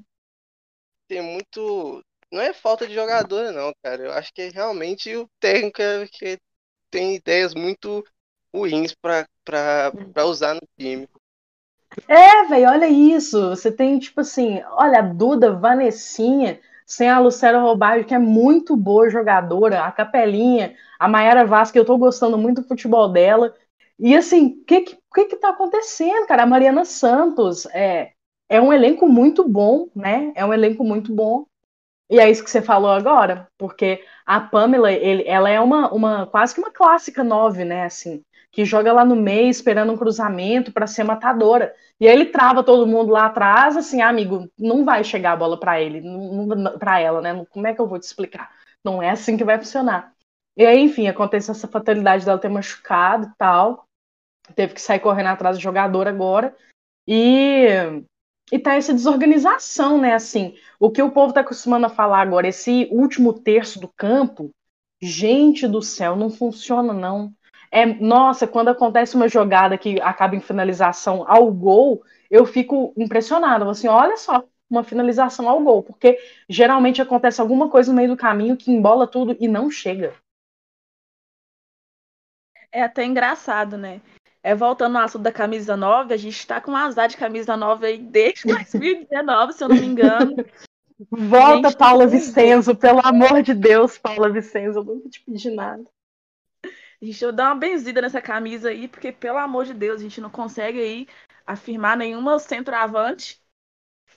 [1.10, 2.04] tem muito.
[2.32, 4.04] Não é falta de jogador, não, cara.
[4.04, 6.38] Eu acho que é realmente o técnico é que
[6.88, 8.04] tem ideias muito
[8.54, 9.26] ruins para
[10.24, 11.08] usar no time.
[12.06, 13.48] É, velho, olha isso.
[13.48, 16.60] Você tem, tipo assim, olha, a Duda, Vanessinha,
[16.90, 21.84] sem a Lucera Robaio, que é muito boa jogadora, a Capelinha, a Mayara que eu
[21.84, 23.54] tô gostando muito do futebol dela.
[23.96, 24.80] E assim, o que,
[25.14, 26.42] que que tá acontecendo, cara?
[26.42, 28.10] A Mariana Santos, é,
[28.48, 30.32] é um elenco muito bom, né?
[30.34, 31.46] É um elenco muito bom.
[32.10, 36.26] E é isso que você falou agora, porque a Pamela, ele, ela é uma, uma
[36.26, 37.84] quase que uma clássica nove, né?
[37.84, 41.74] Assim, que joga lá no meio esperando um cruzamento para ser matadora.
[42.00, 45.36] E aí ele trava todo mundo lá atrás, assim, ah, amigo, não vai chegar a
[45.36, 46.02] bola para ele,
[46.78, 47.44] para ela, né?
[47.50, 48.50] Como é que eu vou te explicar?
[48.84, 50.12] Não é assim que vai funcionar.
[50.56, 53.86] E aí, enfim, acontece essa fatalidade dela ter machucado e tal.
[54.54, 56.56] Teve que sair correndo atrás do jogador agora.
[57.06, 57.68] E
[58.52, 60.14] e tá essa desorganização, né?
[60.14, 64.50] Assim, o que o povo tá acostumando a falar agora, esse último terço do campo,
[65.00, 67.32] gente do céu, não funciona não.
[67.70, 73.68] É, nossa, quando acontece uma jogada que acaba em finalização ao gol, eu fico impressionada.
[73.70, 76.18] Assim, olha só, uma finalização ao gol, porque
[76.48, 80.14] geralmente acontece alguma coisa no meio do caminho que embola tudo e não chega.
[82.72, 84.00] É até engraçado, né?
[84.42, 87.56] É, voltando ao assunto da camisa 9, a gente está com um azar de camisa
[87.56, 90.36] 9 aí desde 2019, se eu não me engano.
[91.10, 95.84] Volta, Paula Vicenzo, pelo amor de Deus, Paula Vicenzo, eu nunca te pedi nada.
[97.00, 100.02] A gente vai dar uma benzida nessa camisa aí, porque, pelo amor de Deus, a
[100.02, 101.08] gente não consegue aí
[101.46, 103.40] afirmar nenhuma centroavante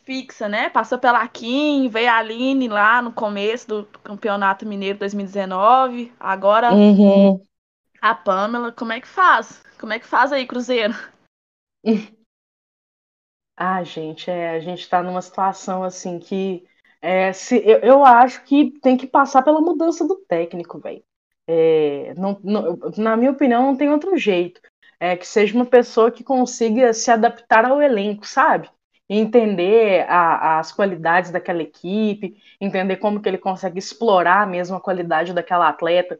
[0.03, 0.69] fixa, né?
[0.69, 6.13] Passou pela Kim, veio a Aline lá no começo do Campeonato Mineiro 2019.
[6.19, 7.45] Agora uhum.
[8.01, 8.71] a Pamela.
[8.71, 9.63] Como é que faz?
[9.79, 10.93] Como é que faz aí, Cruzeiro?
[13.55, 16.67] Ah, gente, é, a gente tá numa situação assim que
[16.99, 21.03] é, se, eu, eu acho que tem que passar pela mudança do técnico, velho.
[21.47, 24.61] É, não, não, na minha opinião, não tem outro jeito.
[24.99, 28.69] É que seja uma pessoa que consiga se adaptar ao elenco, sabe?
[29.09, 35.33] entender a, as qualidades daquela equipe, entender como que ele consegue explorar mesmo a qualidade
[35.33, 36.19] daquela atleta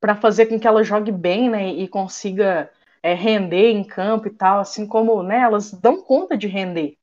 [0.00, 2.70] para fazer com que ela jogue bem, né, e consiga
[3.02, 6.96] é, render em campo e tal, assim como, né, elas dão conta de render.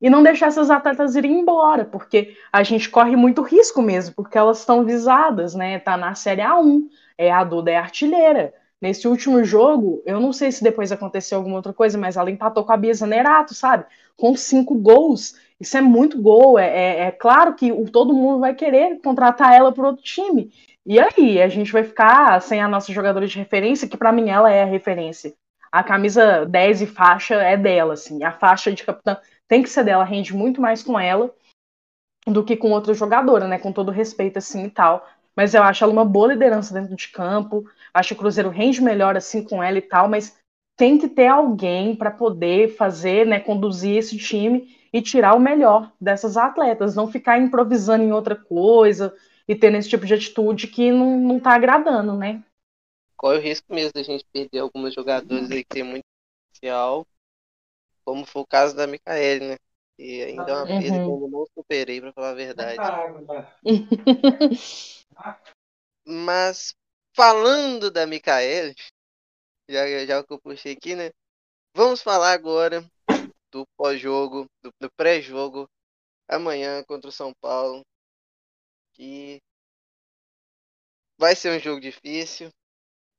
[0.00, 4.36] E não deixar essas atletas irem embora, porque a gente corre muito risco mesmo, porque
[4.36, 6.82] elas estão visadas, né, tá na Série A1,
[7.16, 8.52] é, a Duda é artilheira,
[8.84, 12.64] Nesse último jogo, eu não sei se depois aconteceu alguma outra coisa, mas ela empatou
[12.64, 13.86] com a Bia Zanerato, sabe?
[14.14, 15.36] Com cinco gols.
[15.58, 16.58] Isso é muito gol.
[16.58, 20.52] É, é, é claro que todo mundo vai querer contratar ela para outro time.
[20.84, 24.28] E aí, a gente vai ficar sem a nossa jogadora de referência, que para mim
[24.28, 25.32] ela é a referência.
[25.72, 28.22] A camisa 10 e faixa é dela, assim.
[28.22, 29.16] A faixa de capitã
[29.48, 31.34] tem que ser dela, rende muito mais com ela
[32.26, 33.58] do que com outra jogadora, né?
[33.58, 35.06] Com todo respeito, assim e tal.
[35.36, 37.68] Mas eu acho ela uma boa liderança dentro de campo.
[37.92, 40.38] Acho que o Cruzeiro rende melhor assim com ela e tal, mas
[40.76, 45.92] tem que ter alguém para poder fazer, né, conduzir esse time e tirar o melhor
[46.00, 49.14] dessas atletas, não ficar improvisando em outra coisa
[49.46, 52.42] e tendo esse tipo de atitude que não, não tá agradando, né?
[53.16, 56.04] Corre o risco mesmo da gente perder alguns jogadores aí que muito
[56.52, 57.06] potencial,
[58.04, 59.56] como foi o caso da Micaele, né?
[59.98, 60.80] E ainda é uma uhum.
[60.80, 62.76] perda que eu não superei, pra falar a verdade.
[66.06, 66.74] Mas
[67.14, 68.74] falando da Micaele,
[69.68, 71.10] já, já que eu puxei aqui, né?
[71.74, 72.84] Vamos falar agora
[73.50, 75.68] do pós-jogo, do, do pré-jogo,
[76.28, 77.82] amanhã contra o São Paulo.
[78.92, 79.40] Que
[81.18, 82.48] vai ser um jogo difícil.
[82.48, 82.52] O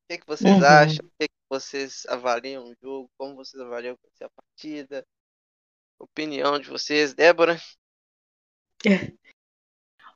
[0.10, 0.66] que, que vocês uhum.
[0.66, 1.06] acham?
[1.06, 3.10] O que, que vocês avaliam o jogo?
[3.18, 5.06] Como vocês avaliam a partida?
[6.00, 7.58] Opinião de vocês, Débora?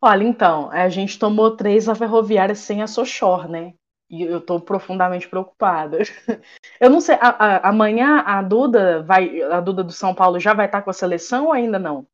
[0.02, 3.74] Olha, então, a gente tomou três na Ferroviária sem a Sochor, né?
[4.10, 6.00] E eu tô profundamente preocupada.
[6.80, 10.54] Eu não sei, a, a, amanhã a Duda vai, a Duda do São Paulo já
[10.54, 12.08] vai estar com a seleção ou ainda não?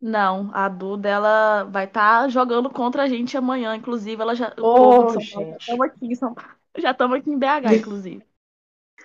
[0.00, 5.10] Não, a Duda ela vai estar jogando contra a gente amanhã, inclusive ela já, oh,
[5.20, 5.58] gente.
[5.60, 8.22] estamos aqui em São Paulo, já estamos aqui em BH, inclusive.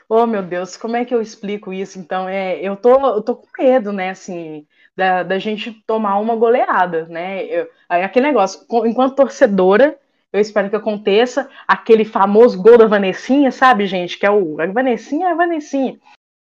[0.08, 1.98] Oh, meu Deus, como é que eu explico isso?
[1.98, 6.36] Então, é, eu tô, eu tô com medo, né, assim, da, da gente tomar uma
[6.36, 7.44] goleada, né?
[7.46, 9.98] Eu, aquele negócio, enquanto torcedora,
[10.32, 14.20] eu espero que aconteça aquele famoso gol da Vanessinha, sabe, gente?
[14.20, 14.60] Que é o.
[14.60, 15.98] A Vanessinha é a Vanessinha.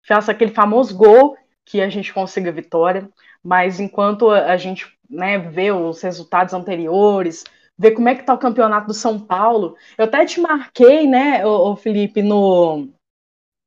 [0.06, 3.08] Faça aquele famoso gol que a gente consiga vitória,
[3.42, 7.44] mas enquanto a gente né, vê os resultados anteriores,
[7.78, 11.44] vê como é que tá o campeonato do São Paulo, eu até te marquei, né,
[11.44, 12.88] o Felipe, no,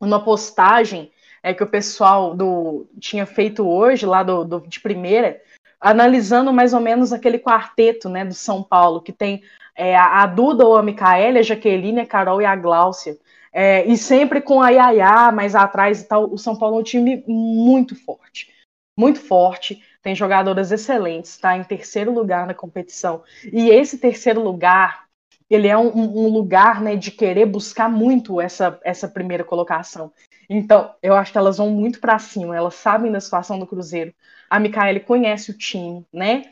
[0.02, 1.12] numa postagem
[1.44, 5.42] é, que o pessoal do tinha feito hoje, lá do, do, de primeira,
[5.80, 9.44] analisando mais ou menos aquele quarteto né, do São Paulo, que tem
[9.76, 13.18] é, a Duda ou a Micaela, a Jaqueline, a Carol e a Gláucia.
[13.54, 16.32] É, e sempre com a Yaya mais atrás e tal.
[16.32, 18.54] O São Paulo é um time muito forte.
[18.98, 23.24] Muito forte, tem jogadoras excelentes, está em terceiro lugar na competição.
[23.52, 25.08] E esse terceiro lugar
[25.50, 30.12] ele é um, um, lugar né, de querer buscar muito essa, essa primeira colocação.
[30.50, 34.14] Então, eu acho que elas vão muito para cima, elas sabem da situação do Cruzeiro.
[34.50, 36.52] A Micaele conhece o time, né?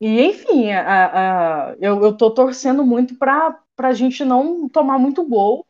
[0.00, 5.24] E, enfim, a, a, eu, eu tô torcendo muito para a gente não tomar muito
[5.24, 5.64] gol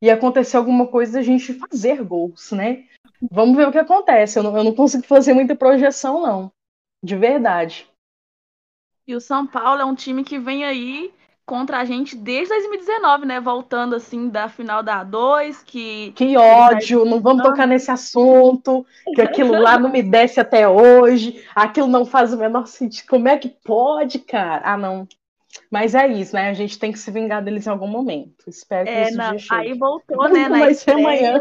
[0.00, 2.84] e acontecer alguma coisa a gente fazer gols, né?
[3.30, 4.38] Vamos ver o que acontece.
[4.38, 6.52] Eu não, eu não consigo fazer muita projeção, não.
[7.02, 7.88] De verdade.
[9.06, 11.12] E o São Paulo é um time que vem aí
[11.46, 13.40] contra a gente desde 2019, né?
[13.40, 16.12] Voltando assim da final da A2, que.
[16.12, 17.06] Que ódio!
[17.06, 18.84] Não vamos tocar nesse assunto,
[19.14, 23.08] que aquilo lá não me desce até hoje, aquilo não faz o menor sentido.
[23.08, 24.60] Como é que pode, cara?
[24.62, 25.08] Ah, não.
[25.70, 26.50] Mas é isso, né?
[26.50, 28.44] A gente tem que se vingar deles em algum momento.
[28.46, 29.54] Espero que É, esse não, dia chegue.
[29.54, 31.40] aí voltou, né, na Vai ser amanhã.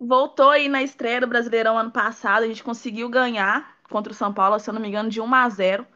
[0.00, 4.32] Voltou aí na estreia do Brasileirão ano passado, a gente conseguiu ganhar contra o São
[4.32, 5.86] Paulo, se eu não me engano, de 1 a 0.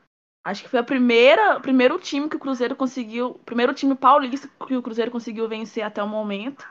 [0.44, 4.48] Acho que foi a primeira, o primeiro time que o Cruzeiro conseguiu, primeiro time paulista
[4.66, 6.66] que o Cruzeiro conseguiu vencer até o momento.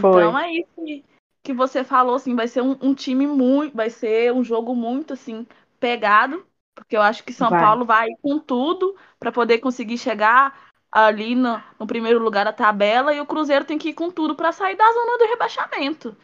[0.00, 0.22] Foi.
[0.22, 1.04] Então é isso que,
[1.42, 5.12] que você falou, assim, vai ser um, um time muito, vai ser um jogo muito
[5.12, 5.46] assim
[5.78, 7.60] pegado, porque eu acho que São Vai.
[7.60, 13.14] Paulo vai com tudo para poder conseguir chegar ali no, no primeiro lugar da tabela
[13.14, 16.16] e o Cruzeiro tem que ir com tudo para sair da zona do rebaixamento.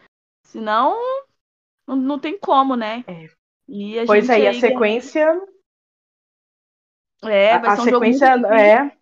[0.44, 0.96] Senão
[1.86, 3.04] não, não tem como, né?
[3.06, 3.28] É.
[3.68, 5.40] E a Pois gente é, e a aí- sequência,
[7.24, 8.92] é, vai a um jogo sequência muito é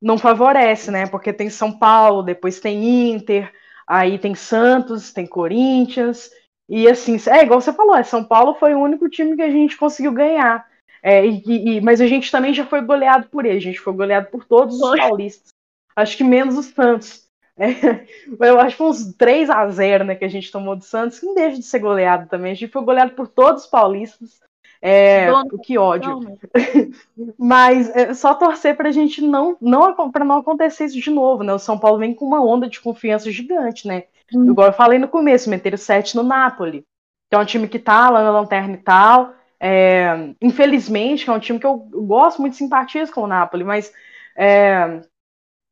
[0.00, 1.06] não favorece, né?
[1.06, 3.52] Porque tem São Paulo, depois tem Inter,
[3.86, 6.30] aí tem Santos, tem Corinthians,
[6.68, 9.50] e assim, é igual você falou, é, São Paulo foi o único time que a
[9.50, 10.68] gente conseguiu ganhar.
[11.02, 13.92] É, e- e- mas a gente também já foi goleado por ele, a gente foi
[13.92, 15.48] goleado por todos os paulistas.
[15.96, 17.26] Acho que menos o Santos.
[17.60, 17.68] É,
[18.48, 21.20] eu acho que foi uns 3 a 0 né, que a gente tomou do Santos,
[21.20, 22.52] que não deixa de ser goleado também.
[22.52, 24.40] A gente foi goleado por todos os paulistas.
[24.82, 25.28] É,
[25.62, 26.20] que ódio.
[27.38, 31.52] Mas é só torcer pra gente não, não para não acontecer isso de novo, né?
[31.52, 34.04] O São Paulo vem com uma onda de confiança gigante, né?
[34.34, 34.50] Hum.
[34.50, 36.82] Igual eu falei no começo, meteram sete no Napoli,
[37.28, 39.34] que é um time que tá lá na lanterna e tal.
[39.62, 43.26] É, infelizmente, que é um time que eu, eu gosto muito de simpatias com o
[43.26, 43.92] Napoli, mas
[44.34, 45.02] é,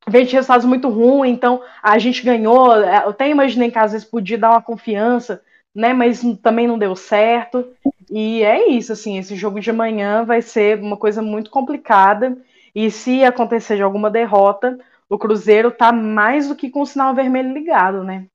[0.09, 2.73] vem de resultados muito ruins, então a gente ganhou.
[2.83, 5.43] é, Eu até imaginei que às vezes podia dar uma confiança,
[5.75, 5.93] né?
[5.93, 7.67] Mas também não deu certo.
[8.11, 12.37] E é isso, assim, esse jogo de amanhã vai ser uma coisa muito complicada.
[12.75, 14.79] E se acontecer de alguma derrota,
[15.09, 18.27] o Cruzeiro tá mais do que com o sinal vermelho ligado, né?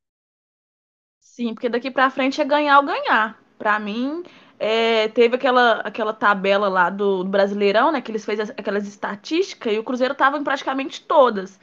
[1.19, 3.39] Sim, porque daqui pra frente é ganhar ou ganhar.
[3.57, 4.24] Pra mim,
[4.59, 8.01] é, teve aquela, aquela tabela lá do, do Brasileirão, né?
[8.01, 11.59] Que eles fez as- aquelas estatísticas e o Cruzeiro tava em praticamente todas.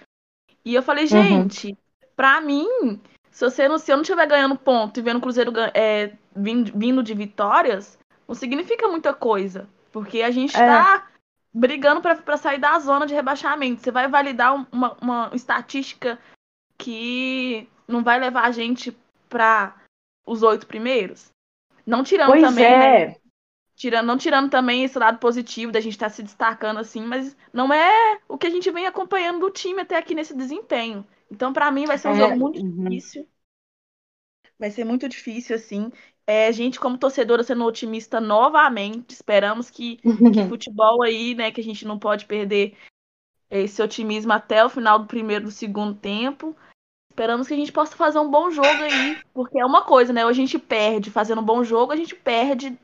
[0.65, 1.77] E eu falei, gente,
[2.15, 5.53] pra mim, se, você não, se eu não estiver ganhando ponto e vendo o Cruzeiro
[5.75, 9.69] é, vindo, vindo de vitórias, não significa muita coisa.
[9.91, 10.67] Porque a gente É.
[10.67, 11.09] tá
[11.53, 13.81] brigando pra, pra sair da zona de rebaixamento.
[13.83, 16.19] Você vai validar um- uma, uma estatística
[16.79, 18.97] que não vai levar a gente
[19.29, 19.75] para
[20.27, 21.31] os oito primeiros?
[21.87, 23.07] Não tirando Pois também, é.
[23.09, 23.17] né?
[23.75, 27.73] Tirando, não tirando também esse lado positivo da gente estar se destacando assim, mas não
[27.73, 31.07] é o que a gente vem acompanhando do time até aqui nesse desempenho.
[31.31, 32.85] Então, para mim, vai ser um É, jogo muito uhum.
[32.85, 33.27] difícil.
[34.59, 35.91] Vai ser muito difícil, assim.
[36.27, 40.03] É, a gente, como torcedora, sendo otimista novamente, esperamos que que
[40.49, 42.77] futebol aí, né, que a gente não pode perder
[43.51, 46.57] esse otimismo até o final do primeiro do segundo tempo.
[47.11, 50.25] Esperamos que a gente possa fazer um bom jogo aí, porque é uma coisa, né?
[50.25, 52.79] Ou a gente perde fazendo um bom jogo, a gente perde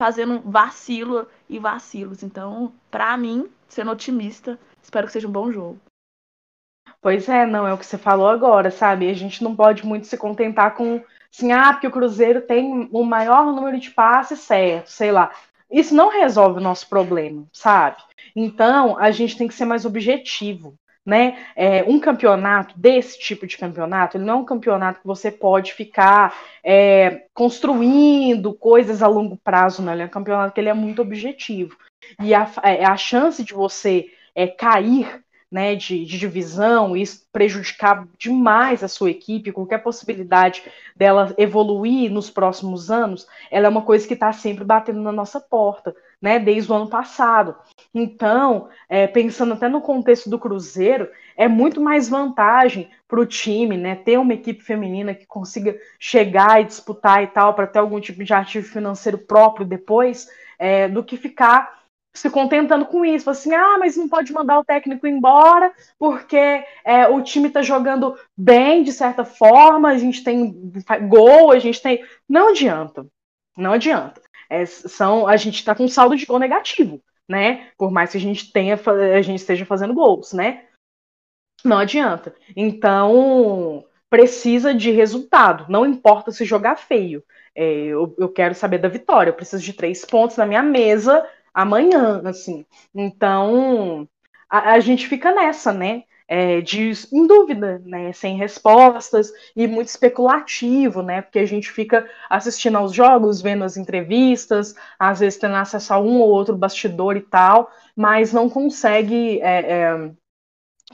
[0.00, 2.22] fazendo vacilo e vacilos.
[2.22, 5.78] Então, pra mim, sendo otimista, espero que seja um bom jogo.
[7.00, 9.08] Pois é, não, é o que você falou agora, sabe?
[9.08, 11.02] A gente não pode muito se contentar com,
[11.32, 15.30] assim, ah, porque o Cruzeiro tem o maior número de passes certo, sei lá.
[15.70, 18.02] Isso não resolve o nosso problema, sabe?
[18.34, 20.74] Então, a gente tem que ser mais objetivo,
[21.06, 21.38] né?
[21.54, 25.72] É, um campeonato, desse tipo de campeonato, ele não é um campeonato que você pode
[25.72, 29.92] ficar é, construindo coisas a longo prazo, não.
[29.92, 31.76] Ele é um campeonato que ele é muito objetivo.
[32.20, 38.06] E a, é, a chance de você é, cair né, de, de, divisão, isso prejudicar
[38.18, 40.62] demais a sua equipe, qualquer possibilidade
[40.94, 45.40] dela evoluir nos próximos anos, ela é uma coisa que está sempre batendo na nossa
[45.40, 47.54] porta, né, desde o ano passado.
[47.98, 53.74] Então, é, pensando até no contexto do Cruzeiro, é muito mais vantagem para o time,
[53.78, 57.98] né, ter uma equipe feminina que consiga chegar e disputar e tal, para ter algum
[57.98, 60.28] tipo de ativo financeiro próprio depois,
[60.58, 64.64] é, do que ficar se contentando com isso, assim, ah, mas não pode mandar o
[64.64, 66.36] técnico embora porque
[66.84, 70.70] é, o time tá jogando bem de certa forma, a gente tem
[71.08, 72.04] gol, a gente tem.
[72.28, 73.06] Não adianta,
[73.56, 74.20] não adianta.
[74.50, 77.70] É, são, a gente tá com saldo de gol negativo, né?
[77.76, 78.78] Por mais que a gente tenha,
[79.16, 80.64] a gente esteja fazendo gols, né?
[81.64, 82.34] Não adianta.
[82.54, 85.66] Então precisa de resultado.
[85.68, 87.22] Não importa se jogar feio.
[87.54, 89.30] É, eu, eu quero saber da vitória.
[89.30, 92.64] Eu preciso de três pontos na minha mesa amanhã, assim.
[92.94, 94.08] Então,
[94.48, 96.04] a, a gente fica nessa, né?
[96.28, 98.12] É, de, em dúvida, né?
[98.12, 101.22] Sem respostas e muito especulativo, né?
[101.22, 106.00] Porque a gente fica assistindo aos jogos, vendo as entrevistas, às vezes tendo acesso a
[106.00, 110.10] um ou outro bastidor e tal, mas não consegue é, é,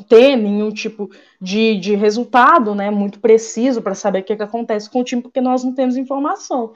[0.09, 1.11] ter nenhum tipo
[1.41, 2.91] de, de resultado, né?
[2.91, 5.97] Muito preciso para saber o que, que acontece com o time, porque nós não temos
[5.97, 6.74] informação.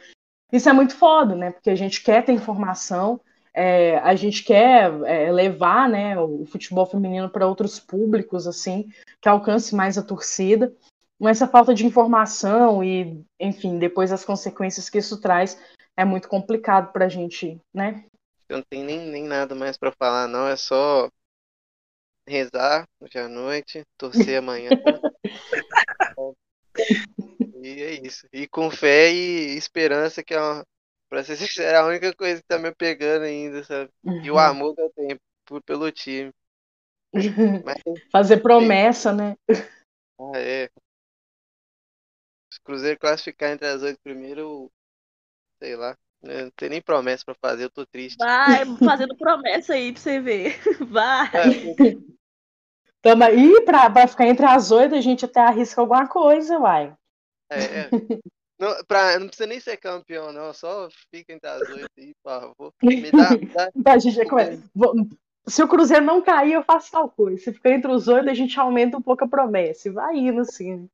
[0.52, 1.50] Isso é muito foda, né?
[1.50, 3.20] Porque a gente quer ter informação,
[3.56, 9.30] é, a gente quer é, levar né, o futebol feminino para outros públicos, assim, que
[9.30, 10.76] alcance mais a torcida.
[11.18, 15.58] Mas essa falta de informação e, enfim, depois as consequências que isso traz
[15.96, 18.04] é muito complicado para a gente, né?
[18.46, 20.46] Eu não tenho nem, nem nada mais para falar, não.
[20.46, 21.08] É só
[22.28, 24.68] rezar hoje à noite, torcer amanhã.
[27.62, 28.28] e é isso.
[28.30, 30.62] E com fé e esperança, que é uma,
[31.08, 33.90] pra ser sincero, é a única coisa que tá me pegando ainda, sabe?
[34.04, 34.40] E o uhum.
[34.40, 36.32] amor que eu tenho por, pelo time.
[37.64, 37.76] Mas,
[38.12, 39.36] Fazer promessa, né?
[40.18, 40.68] Ah, é.
[42.52, 44.68] Se o Cruzeiro classificar entre as oito primeiros,
[45.58, 45.96] sei lá.
[46.22, 48.16] Não tem nem promessa pra fazer, eu tô triste.
[48.18, 50.60] Vai, fazendo promessa aí pra você ver.
[50.88, 51.28] Vai.
[51.28, 52.16] É,
[53.02, 56.92] Tamo aí pra, pra ficar entre as oito, a gente até arrisca alguma coisa, vai.
[57.48, 57.90] É, é.
[58.58, 60.52] Não, pra, não precisa nem ser campeão, não.
[60.52, 62.72] Só fica entre as oito aí, por favor.
[62.82, 63.28] Me dá.
[63.54, 63.70] dá...
[63.84, 64.18] Tá, gente,
[65.46, 67.42] Se o Cruzeiro não cair, eu faço tal coisa.
[67.42, 69.88] Se ficar entre os oito, a gente aumenta um pouco a promessa.
[69.88, 70.88] E vai indo, assim.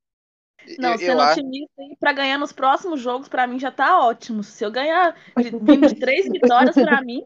[0.79, 1.97] Não, eu, sendo eu otimista acho...
[1.99, 4.43] para ganhar nos próximos jogos, para mim já tá ótimo.
[4.43, 7.25] Se eu ganhar vindo de três vitórias, para mim,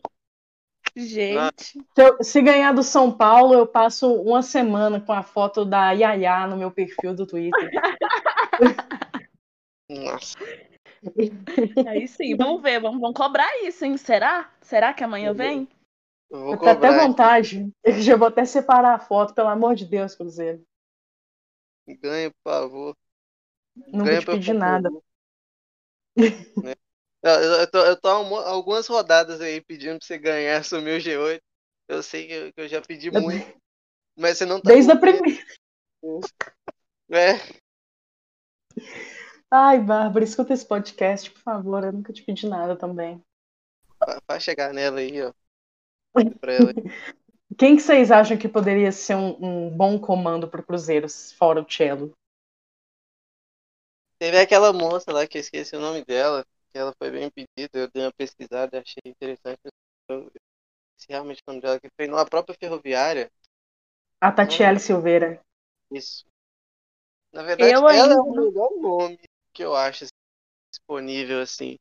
[0.96, 1.64] gente.
[1.64, 5.92] Se, eu, se, ganhar do São Paulo, eu passo uma semana com a foto da
[5.92, 7.70] Yaya no meu perfil do Twitter.
[9.88, 10.36] Nossa.
[11.86, 13.96] Aí sim, vamos ver, vamos, vamos cobrar isso, hein?
[13.96, 14.52] Será?
[14.60, 15.68] Será que amanhã vem?
[16.30, 16.72] Eu vou cobrar.
[16.72, 17.72] até vontade.
[17.84, 20.64] Eu já vou até separar a foto, pelo amor de Deus, Cruzeiro.
[22.00, 22.96] Ganha, por favor.
[23.76, 24.90] Nunca Ganha te pedi nada.
[26.16, 26.74] Né?
[27.22, 31.40] Eu, tô, eu tô algumas rodadas aí pedindo pra você ganhar, assumir o G8.
[31.88, 33.56] Eu sei que eu, que eu já pedi muito.
[34.16, 34.70] Mas você não tá.
[34.70, 35.44] Desde a primeira.
[37.08, 37.34] É.
[39.58, 41.82] Ai, Bárbara, escuta esse podcast, por favor.
[41.82, 43.24] Eu nunca te pedi nada também.
[44.28, 45.32] Vai chegar nela aí, ó.
[46.14, 46.74] Ela.
[47.56, 51.72] Quem que vocês acham que poderia ser um, um bom comando pro Cruzeiro, fora o
[51.72, 52.12] Cello?
[54.18, 57.78] Teve aquela moça lá que eu esqueci o nome dela, que ela foi bem pedida,
[57.78, 59.58] eu dei uma pesquisada, achei interessante.
[60.10, 60.30] Eu,
[60.98, 63.30] se realmente o nome dela, que treinou a própria ferroviária.
[64.20, 65.40] A Tatiele Silveira.
[65.90, 66.26] Isso.
[67.32, 68.14] Na verdade, eu ela ainda...
[68.16, 69.18] é o melhor nome
[69.56, 70.04] que eu acho
[70.70, 71.78] disponível, assim.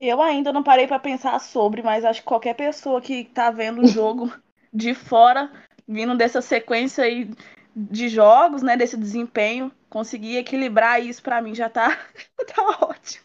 [0.00, 3.82] Eu ainda não parei para pensar sobre, mas acho que qualquer pessoa que tá vendo
[3.82, 4.32] o jogo
[4.72, 5.50] de fora,
[5.86, 7.28] vindo dessa sequência aí
[7.74, 11.98] de jogos, né, desse desempenho, conseguir equilibrar isso para mim já tá,
[12.54, 13.24] tá ótimo.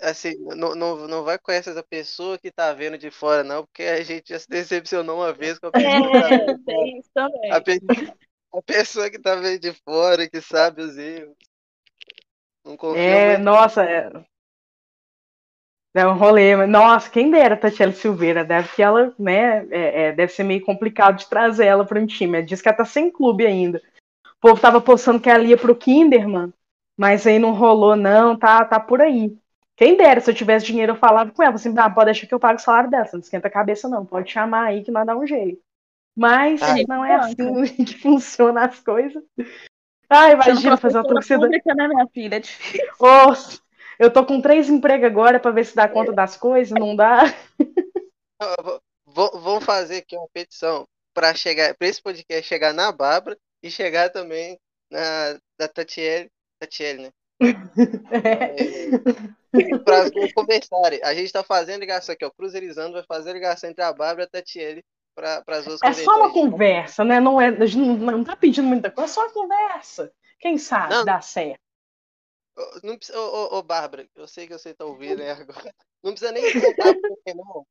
[0.00, 3.84] Assim, não, não, não vai com essa pessoa que tá vendo de fora, não, porque
[3.84, 6.34] a gente já se decepcionou uma vez com a pessoa.
[6.34, 7.52] É, tem isso também.
[7.52, 7.80] A, pe...
[8.52, 11.36] a, pessoa que tá vendo de fora, que sabe os erros.
[12.64, 14.10] Não é, nossa, é,
[15.92, 20.12] é um rolê, mas, nossa, quem dera Tatiana Silveira, deve que ela, né, é, é,
[20.12, 22.42] deve ser meio complicado de trazer ela para um time.
[22.42, 23.82] Diz que ela tá sem clube ainda.
[24.36, 26.52] O povo tava postando que ela ia pro Kinderman,
[26.96, 29.36] mas aí não rolou, não, tá, tá por aí.
[29.76, 32.34] Quem dera, se eu tivesse dinheiro, eu falava com ela, assim, ah, pode deixar que
[32.34, 35.06] eu pago o salário dela, não esquenta a cabeça, não, pode chamar aí que nós
[35.06, 35.60] dá um jeito.
[36.16, 39.22] Mas Ai, não é assim que funciona as coisas.
[40.10, 41.38] Ai, imagina fazer uma torcida.
[41.38, 42.36] Pública, né, minha filha?
[42.36, 42.84] É difícil.
[43.00, 43.60] Nossa.
[43.96, 47.22] Eu tô com três empregos agora para ver se dá conta das coisas, não dá.
[49.06, 54.10] Vamos fazer aqui uma petição para chegar, para esse podcast chegar na Bárbara e chegar
[54.10, 54.58] também
[54.90, 57.10] na da Tatiele, Tatiele, né?
[58.10, 59.78] É.
[59.84, 61.00] para conversarem.
[61.02, 62.30] A gente está fazendo ligação aqui, ó.
[62.30, 64.82] Cruzeirizando vai fazer ligação entre a Bárbara e a Tatiele
[65.20, 67.20] para as É só uma conversa, né?
[67.20, 70.12] Não é, a gente não, não tá pedindo muita coisa, é só uma conversa.
[70.38, 71.60] Quem sabe não, dá certo.
[72.82, 75.74] Não precisa, ô, ô, ô, Bárbara, eu sei que você tá ouvindo né, agora.
[76.02, 77.66] Não precisa nem contar pra ninguém, não.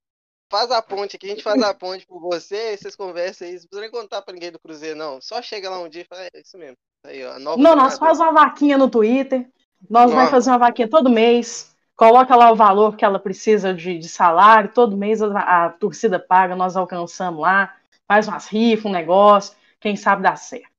[0.52, 3.54] Faz a ponte aqui, a gente faz a ponte por você, vocês conversam aí.
[3.54, 5.22] Não precisa nem contar pra ninguém do Cruzeiro, não.
[5.22, 6.78] Só chega lá um dia e fala, é isso mesmo.
[7.06, 9.47] Aí, ó, não, nós faz uma vaquinha no Twitter.
[9.89, 11.76] Nós vamos fazer uma vaquinha todo mês.
[12.00, 14.72] Coloca lá o valor que ela precisa de, de salário.
[14.74, 17.76] Todo mês a, a torcida paga, nós alcançamos lá.
[18.08, 19.58] Faz umas rifas, um negócio.
[19.82, 20.72] Quem sabe dá certo.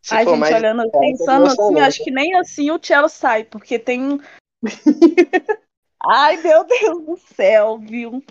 [0.00, 0.54] Se Ai, gente, mais...
[0.54, 4.18] olhando, é, pensando assim, acho que nem assim o Cello sai, porque tem.
[6.02, 8.24] Ai, meu Deus do céu, viu?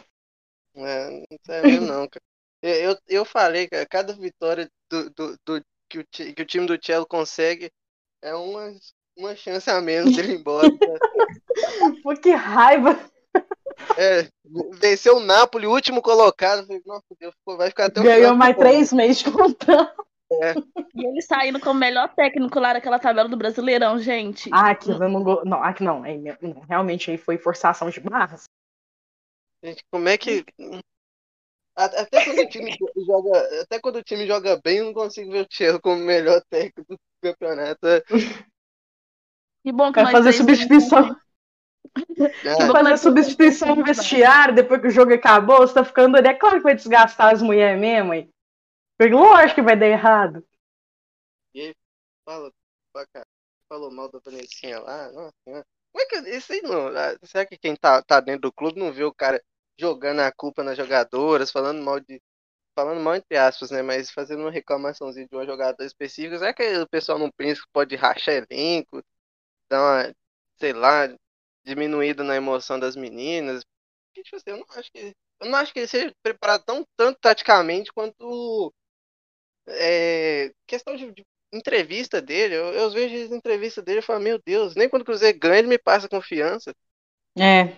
[0.73, 2.23] É, não sério não, cara.
[2.63, 6.83] Eu, eu falei, cara, cada vitória do, do, do que, o, que o time do
[6.83, 7.69] Cello consegue
[8.23, 8.73] é uma,
[9.19, 10.67] uma chance a menos de ir embora.
[12.03, 12.97] Pô, que raiva!
[13.97, 14.27] É,
[14.79, 16.65] venceu o Napoli, último colocado.
[16.85, 20.05] Nossa, Deus, vai ficar até o Ganhou mais três meses de contrato.
[20.31, 20.53] É.
[20.95, 24.49] E ele saindo como melhor técnico lá daquela tabela do Brasileirão, gente.
[24.53, 28.43] Ah, aquilo eu não, não, aqui não, é, não, realmente aí foi forçação de barras.
[29.63, 30.45] Gente, como é que.
[31.75, 35.41] Até quando o time joga, até quando o time joga bem, eu não consigo ver
[35.41, 37.87] o Thiago como melhor técnico do campeonato.
[39.69, 41.15] Que bom que Vai fazer substituição.
[42.17, 42.55] É.
[42.65, 45.59] Vai fazer substituição no vestiário depois que o jogo acabou.
[45.59, 46.27] Você tá ficando ali.
[46.27, 48.31] É claro que vai desgastar as mulheres mesmo, hein?
[48.97, 50.43] Porque lógico que vai dar errado.
[52.25, 52.51] Fala,
[52.91, 53.23] pra cá.
[53.67, 55.11] Falou mal da Vanessinha lá.
[55.11, 55.65] Nossa, senhora.
[55.91, 56.87] como é que isso aí não.
[56.87, 59.39] ah, Será que quem tá, tá dentro do clube não vê o cara
[59.79, 62.19] jogando a culpa nas jogadoras, falando mal de.
[62.75, 63.83] Falando mal entre aspas, né?
[63.83, 66.39] Mas fazendo uma reclamaçãozinha de uma jogadora específica.
[66.39, 69.03] Será que o pessoal não pensa que pode rachar elenco?
[69.69, 70.15] Dar uma,
[70.57, 71.07] sei lá,
[71.63, 73.63] diminuída na emoção das meninas?
[74.07, 75.13] Porque, tipo assim, eu não acho que.
[75.39, 78.73] Eu não acho que ele seja preparado tão tanto taticamente quanto.
[79.67, 82.55] É, questão de, de entrevista dele.
[82.55, 85.59] Eu, eu vejo as entrevistas dele e falo, meu Deus, nem quando o Cruzeiro ganha
[85.59, 86.73] ele me passa confiança.
[87.37, 87.73] É.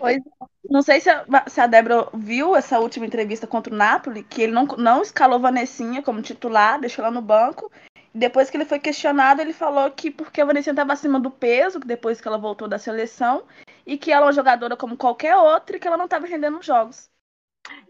[0.70, 4.42] Não sei se a, se a Débora viu essa última entrevista contra o Napoli, que
[4.42, 7.72] ele não, não escalou Vanessinha como titular, deixou ela no banco.
[8.14, 11.80] Depois que ele foi questionado, ele falou que porque a Vanessinha estava acima do peso,
[11.80, 13.44] depois que ela voltou da seleção,
[13.86, 16.62] e que ela é uma jogadora como qualquer outra e que ela não estava rendendo
[16.62, 17.10] jogos.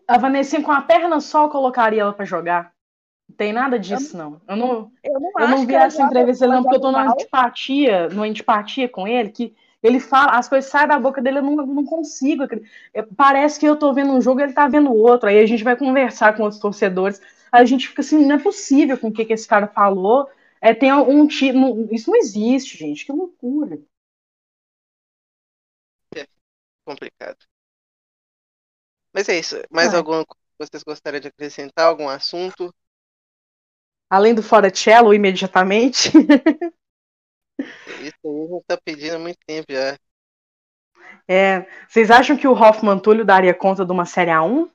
[0.07, 2.71] A Vanessinha com a perna só eu colocaria ela pra jogar.
[3.27, 4.41] Não tem nada disso, não.
[4.47, 7.13] Eu não, Eu não eu não vi essa entrevista, não, porque eu tô numa mal.
[7.13, 11.43] antipatia, numa antipatia com ele, que ele fala, as coisas saem da boca dele, eu
[11.43, 12.43] não, não consigo.
[13.15, 15.29] Parece que eu tô vendo um jogo e ele tá vendo outro.
[15.29, 17.21] Aí a gente vai conversar com os torcedores.
[17.51, 20.29] A gente fica assim, não é possível com o que, que esse cara falou.
[20.61, 21.87] É, tem um tipo.
[21.93, 23.05] Isso não existe, gente.
[23.05, 23.79] Que loucura.
[26.85, 27.45] Complicado.
[29.13, 29.55] Mas é isso.
[29.69, 29.97] Mais Ah.
[29.97, 31.87] alguma coisa que vocês gostariam de acrescentar?
[31.87, 32.73] Algum assunto?
[34.09, 36.11] Além do fora cello, imediatamente.
[38.01, 39.97] Isso aí gente tá pedindo há muito tempo já.
[41.27, 44.69] É, vocês acham que o Hoffman Túlio daria conta de uma Série A1?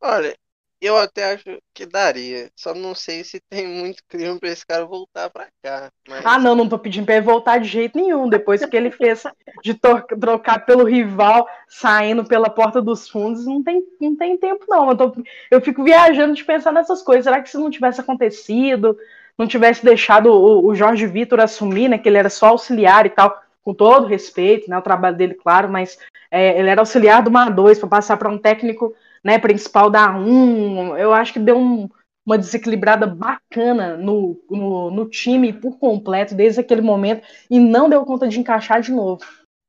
[0.00, 0.34] Olha,
[0.80, 2.50] eu até acho que daria.
[2.56, 5.90] Só não sei se tem muito clima pra esse cara voltar pra cá.
[6.08, 8.28] Mas Ah, não, não tô pedindo pra ele voltar de jeito nenhum.
[8.28, 9.24] Depois que ele fez
[9.62, 14.90] de trocar pelo rival, saindo pela porta dos fundos, não tem, não tem tempo, não.
[14.90, 15.14] Eu, tô-
[15.50, 17.24] eu fico viajando de pensar nessas coisas.
[17.24, 18.96] Será que se não tivesse acontecido,
[19.36, 21.98] não tivesse deixado o, o Jorge Vitor assumir, né?
[21.98, 24.78] Que ele era só auxiliar e tal, com todo respeito, né?
[24.78, 25.98] O trabalho dele, claro, mas
[26.30, 28.94] é, ele era auxiliar do MA2 para passar para um técnico
[29.24, 30.98] né, principal da A1.
[30.98, 31.88] Eu acho que deu um
[32.28, 38.04] uma desequilibrada bacana no, no, no, time por completo desde aquele momento e não deu
[38.04, 39.24] conta de encaixar de novo.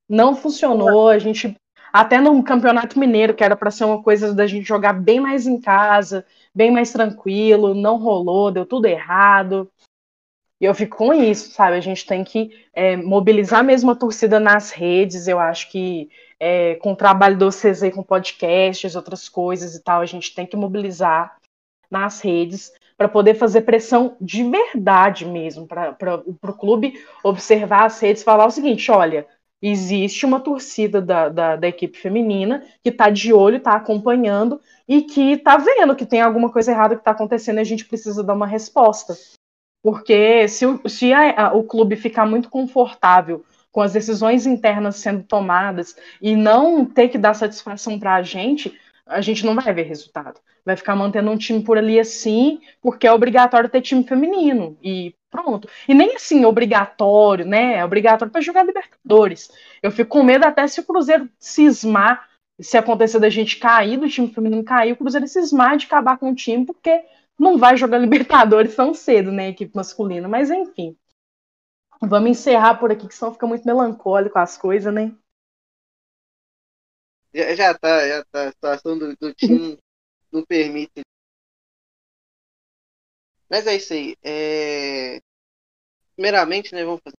[0.10, 1.08] Não funcionou.
[1.08, 1.56] A gente,
[1.94, 5.48] até no Campeonato Mineiro, que era para ser uma coisa da gente jogar bem mais
[5.48, 9.72] em casa, bem mais tranquilo, não rolou, deu tudo errado.
[10.60, 11.78] E eu fico com isso, sabe?
[11.78, 15.30] A gente tem que é, mobilizar mesmo a torcida nas redes.
[15.30, 16.10] Eu acho que
[16.40, 20.46] é, com o trabalho do CZ com podcasts, outras coisas e tal, a gente tem
[20.46, 21.38] que mobilizar
[21.92, 28.24] nas redes para poder fazer pressão de verdade mesmo, para o clube observar as redes
[28.24, 29.26] falar o seguinte: olha,
[29.62, 35.02] existe uma torcida da, da, da equipe feminina que está de olho, está acompanhando e
[35.02, 38.24] que está vendo que tem alguma coisa errada que está acontecendo e a gente precisa
[38.24, 39.18] dar uma resposta.
[39.82, 45.24] Porque se, se a, a, o clube ficar muito confortável com as decisões internas sendo
[45.24, 49.84] tomadas e não ter que dar satisfação para a gente, a gente não vai ver
[49.84, 50.40] resultado.
[50.66, 54.78] Vai ficar mantendo um time por ali assim, porque é obrigatório ter time feminino.
[54.84, 55.68] E pronto.
[55.88, 57.76] E nem assim obrigatório, né?
[57.76, 59.52] É obrigatório para jogar Libertadores.
[59.82, 62.28] Eu fico com medo até se o Cruzeiro cismar,
[62.60, 66.32] se acontecer da gente cair, do time feminino cair, o Cruzeiro cismar de acabar com
[66.32, 67.04] o time, porque
[67.40, 69.50] não vai jogar Libertadores tão cedo, né?
[69.50, 70.28] Equipe masculina.
[70.28, 70.96] Mas enfim.
[72.02, 75.16] Vamos encerrar por aqui, que senão fica muito melancólico as coisas, né?
[77.34, 78.48] Já, já tá, já tá.
[78.48, 79.78] A situação do, do time
[80.32, 81.02] não permite.
[83.50, 84.16] Mas é isso aí.
[84.24, 85.20] É...
[86.16, 87.18] Primeiramente, né, vamos fazer